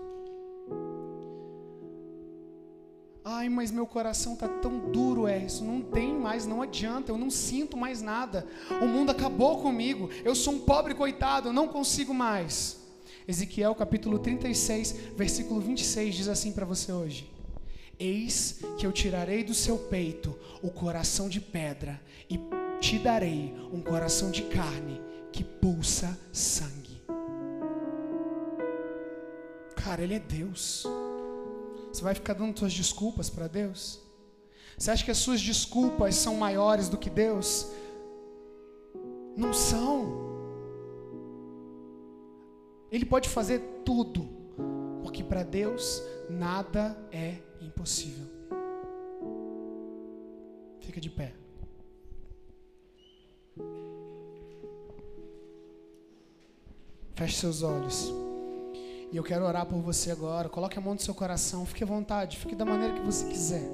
Ai, 3.25 3.49
mas 3.51 3.71
meu 3.71 3.87
coração 3.87 4.35
tá 4.35 4.49
tão 4.49 4.91
duro, 4.91 5.27
é 5.27 5.39
isso. 5.39 5.63
Não 5.63 5.83
tem 5.83 6.15
mais, 6.15 6.47
não 6.47 6.63
adianta. 6.63 7.13
Eu 7.13 7.19
não 7.19 7.31
sinto 7.31 7.77
mais 7.77 8.01
nada. 8.01 8.47
O 8.81 8.87
mundo 8.87 9.11
acabou 9.11 9.61
comigo. 9.61 10.09
Eu 10.25 10.35
sou 10.35 10.55
um 10.55 10.61
pobre 10.61 10.95
coitado, 10.95 11.49
eu 11.49 11.53
não 11.53 11.69
consigo 11.69 12.15
mais. 12.15 12.79
Ezequiel 13.29 13.75
capítulo 13.75 14.19
36, 14.19 14.93
versículo 15.17 15.61
26 15.61 16.15
diz 16.15 16.29
assim 16.29 16.53
para 16.53 16.65
você 16.65 16.91
hoje: 16.91 17.31
Eis 17.99 18.61
que 18.79 18.87
eu 18.87 18.93
tirarei 18.93 19.45
do 19.45 19.53
seu 19.53 19.77
peito 19.77 20.37
o 20.63 20.71
coração 20.71 21.29
de 21.29 21.41
pedra 21.41 22.01
e 22.29 22.41
te 22.81 22.99
darei 22.99 23.55
um 23.71 23.83
coração 23.83 24.31
de 24.31 24.43
carne 24.45 25.01
que 25.31 25.45
pulsa 25.45 26.19
sangue. 26.33 27.03
Cara, 29.77 30.03
ele 30.03 30.15
é 30.15 30.19
Deus. 30.19 30.87
Você 31.93 32.03
vai 32.03 32.15
ficar 32.15 32.35
dando 32.35 32.59
suas 32.59 32.73
desculpas 32.73 33.29
para 33.29 33.49
Deus? 33.49 34.01
Você 34.79 34.91
acha 34.91 35.05
que 35.05 35.11
as 35.11 35.19
suas 35.19 35.41
desculpas 35.41 36.15
são 36.15 36.37
maiores 36.37 36.89
do 36.89 36.97
que 36.97 37.11
Deus? 37.11 37.67
Não 39.37 39.53
são. 39.53 40.31
Ele 42.91 43.05
pode 43.05 43.29
fazer 43.29 43.61
tudo, 43.85 44.29
porque 45.03 45.23
para 45.23 45.43
Deus 45.43 46.03
nada 46.29 46.97
é 47.13 47.37
impossível. 47.61 48.27
Fica 50.81 51.01
de 51.01 51.11
pé. 51.11 51.35
Feche 57.15 57.37
seus 57.37 57.63
olhos. 57.63 58.30
E 59.13 59.17
eu 59.17 59.25
quero 59.25 59.45
orar 59.45 59.67
por 59.67 59.81
você 59.81 60.11
agora. 60.11 60.49
Coloque 60.49 60.79
a 60.79 60.81
mão 60.81 60.95
no 60.95 61.01
seu 61.01 61.15
coração. 61.15 61.67
Fique 61.67 61.83
à 61.83 61.87
vontade. 61.87 62.37
Fique 62.37 62.55
da 62.55 62.65
maneira 62.65 62.95
que 62.95 63.01
você 63.01 63.27
quiser. 63.27 63.69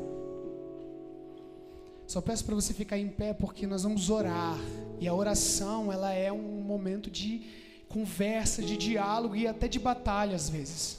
Só 2.07 2.21
peço 2.21 2.45
para 2.45 2.55
você 2.55 2.73
ficar 2.73 2.97
em 2.97 3.09
pé 3.09 3.35
porque 3.35 3.67
nós 3.67 3.83
vamos 3.83 4.09
orar. 4.09 4.57
E 4.99 5.07
a 5.07 5.13
oração, 5.15 5.93
ela 5.93 6.13
é 6.13 6.33
um 6.33 6.63
momento 6.63 7.11
de 7.11 7.43
conversa, 7.89 8.63
de 8.63 8.77
diálogo 8.77 9.37
e 9.37 9.47
até 9.47 9.69
de 9.69 9.79
batalha 9.79 10.35
às 10.35 10.49
vezes. 10.49 10.99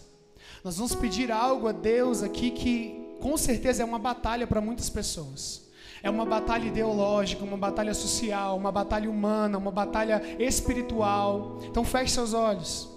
Nós 0.63 0.77
vamos 0.77 0.93
pedir 0.93 1.31
algo 1.31 1.67
a 1.67 1.71
Deus 1.71 2.21
aqui 2.21 2.51
que 2.51 3.17
com 3.19 3.35
certeza 3.37 3.81
é 3.81 3.85
uma 3.85 3.99
batalha 3.99 4.45
para 4.45 4.61
muitas 4.61 4.89
pessoas. 4.89 5.65
É 6.03 6.09
uma 6.09 6.25
batalha 6.25 6.67
ideológica, 6.67 7.43
uma 7.43 7.57
batalha 7.57 7.93
social, 7.93 8.55
uma 8.55 8.71
batalha 8.71 9.09
humana, 9.09 9.57
uma 9.57 9.71
batalha 9.71 10.21
espiritual. 10.37 11.59
Então 11.63 11.83
feche 11.83 12.13
seus 12.13 12.33
olhos. 12.33 12.96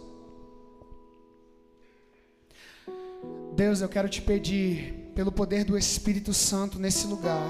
Deus, 3.61 3.83
eu 3.83 3.91
quero 3.91 4.09
te 4.09 4.23
pedir, 4.23 5.13
pelo 5.15 5.31
poder 5.31 5.65
do 5.67 5.77
Espírito 5.77 6.33
Santo 6.33 6.79
nesse 6.79 7.07
lugar, 7.07 7.47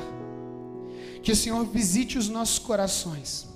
que 1.22 1.30
o 1.30 1.36
Senhor 1.36 1.64
visite 1.64 2.18
os 2.18 2.28
nossos 2.28 2.58
corações. 2.58 3.46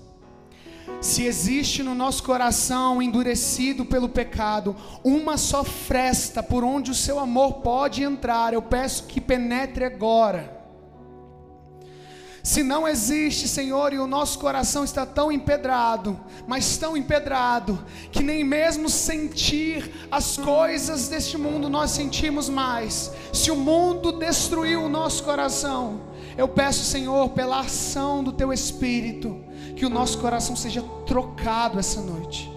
Se 1.00 1.24
existe 1.24 1.82
no 1.82 1.96
nosso 1.96 2.22
coração 2.22 3.02
endurecido 3.02 3.84
pelo 3.84 4.08
pecado, 4.08 4.76
uma 5.02 5.36
só 5.36 5.64
fresta 5.64 6.44
por 6.44 6.62
onde 6.62 6.92
o 6.92 6.94
seu 6.94 7.18
amor 7.18 7.54
pode 7.54 8.04
entrar, 8.04 8.54
eu 8.54 8.62
peço 8.62 9.02
que 9.08 9.20
penetre 9.20 9.84
agora 9.84 10.53
se 12.44 12.62
não 12.62 12.86
existe, 12.86 13.48
Senhor, 13.48 13.94
e 13.94 13.98
o 13.98 14.06
nosso 14.06 14.38
coração 14.38 14.84
está 14.84 15.06
tão 15.06 15.32
empedrado, 15.32 16.20
mas 16.46 16.76
tão 16.76 16.94
empedrado, 16.94 17.82
que 18.12 18.22
nem 18.22 18.44
mesmo 18.44 18.90
sentir 18.90 20.06
as 20.10 20.36
coisas 20.36 21.08
deste 21.08 21.38
mundo 21.38 21.70
nós 21.70 21.92
sentimos 21.92 22.50
mais. 22.50 23.10
Se 23.32 23.50
o 23.50 23.56
mundo 23.56 24.12
destruiu 24.12 24.84
o 24.84 24.90
nosso 24.90 25.24
coração, 25.24 26.02
eu 26.36 26.46
peço, 26.46 26.84
Senhor, 26.84 27.30
pela 27.30 27.60
ação 27.60 28.22
do 28.22 28.30
Teu 28.30 28.52
Espírito, 28.52 29.42
que 29.74 29.86
o 29.86 29.90
nosso 29.90 30.18
coração 30.18 30.54
seja 30.54 30.82
trocado 31.06 31.78
essa 31.78 32.02
noite. 32.02 32.52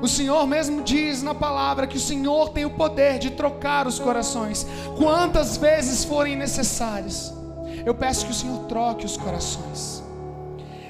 O 0.00 0.06
Senhor 0.06 0.46
mesmo 0.46 0.82
diz 0.82 1.20
na 1.20 1.34
palavra 1.34 1.88
que 1.88 1.96
o 1.96 2.00
Senhor 2.00 2.50
tem 2.50 2.64
o 2.64 2.70
poder 2.70 3.18
de 3.18 3.30
trocar 3.30 3.88
os 3.88 3.98
corações, 3.98 4.64
quantas 4.96 5.56
vezes 5.56 6.04
forem 6.04 6.36
necessárias. 6.36 7.39
Eu 7.84 7.94
peço 7.94 8.26
que 8.26 8.32
o 8.32 8.34
Senhor 8.34 8.58
troque 8.64 9.06
os 9.06 9.16
corações. 9.16 10.02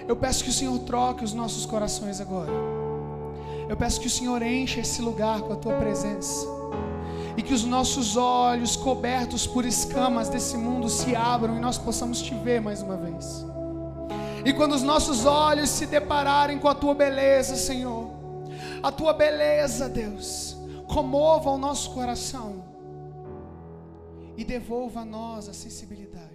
Eu 0.08 0.16
peço 0.16 0.42
que 0.42 0.50
o 0.50 0.52
Senhor 0.52 0.78
troque 0.80 1.24
os 1.24 1.32
nossos 1.32 1.64
corações 1.64 2.20
agora. 2.20 2.50
Eu 3.68 3.76
peço 3.76 4.00
que 4.00 4.08
o 4.08 4.10
Senhor 4.10 4.42
encha 4.42 4.80
esse 4.80 5.00
lugar 5.00 5.40
com 5.42 5.52
a 5.52 5.56
tua 5.56 5.74
presença. 5.74 6.46
E 7.36 7.42
que 7.42 7.54
os 7.54 7.64
nossos 7.64 8.16
olhos 8.16 8.74
cobertos 8.74 9.46
por 9.46 9.64
escamas 9.64 10.28
desse 10.28 10.56
mundo 10.56 10.88
se 10.88 11.14
abram 11.14 11.56
e 11.56 11.60
nós 11.60 11.78
possamos 11.78 12.20
te 12.20 12.34
ver 12.34 12.60
mais 12.60 12.82
uma 12.82 12.96
vez. 12.96 13.46
E 14.44 14.52
quando 14.52 14.72
os 14.72 14.82
nossos 14.82 15.24
olhos 15.24 15.70
se 15.70 15.86
depararem 15.86 16.58
com 16.58 16.66
a 16.66 16.74
tua 16.74 16.94
beleza, 16.94 17.54
Senhor, 17.54 18.10
a 18.82 18.90
tua 18.90 19.12
beleza, 19.12 19.88
Deus, 19.88 20.56
comova 20.88 21.50
o 21.50 21.58
nosso 21.58 21.92
coração 21.92 22.64
e 24.36 24.44
devolva 24.44 25.00
a 25.00 25.04
nós 25.04 25.48
a 25.48 25.52
sensibilidade 25.52 26.29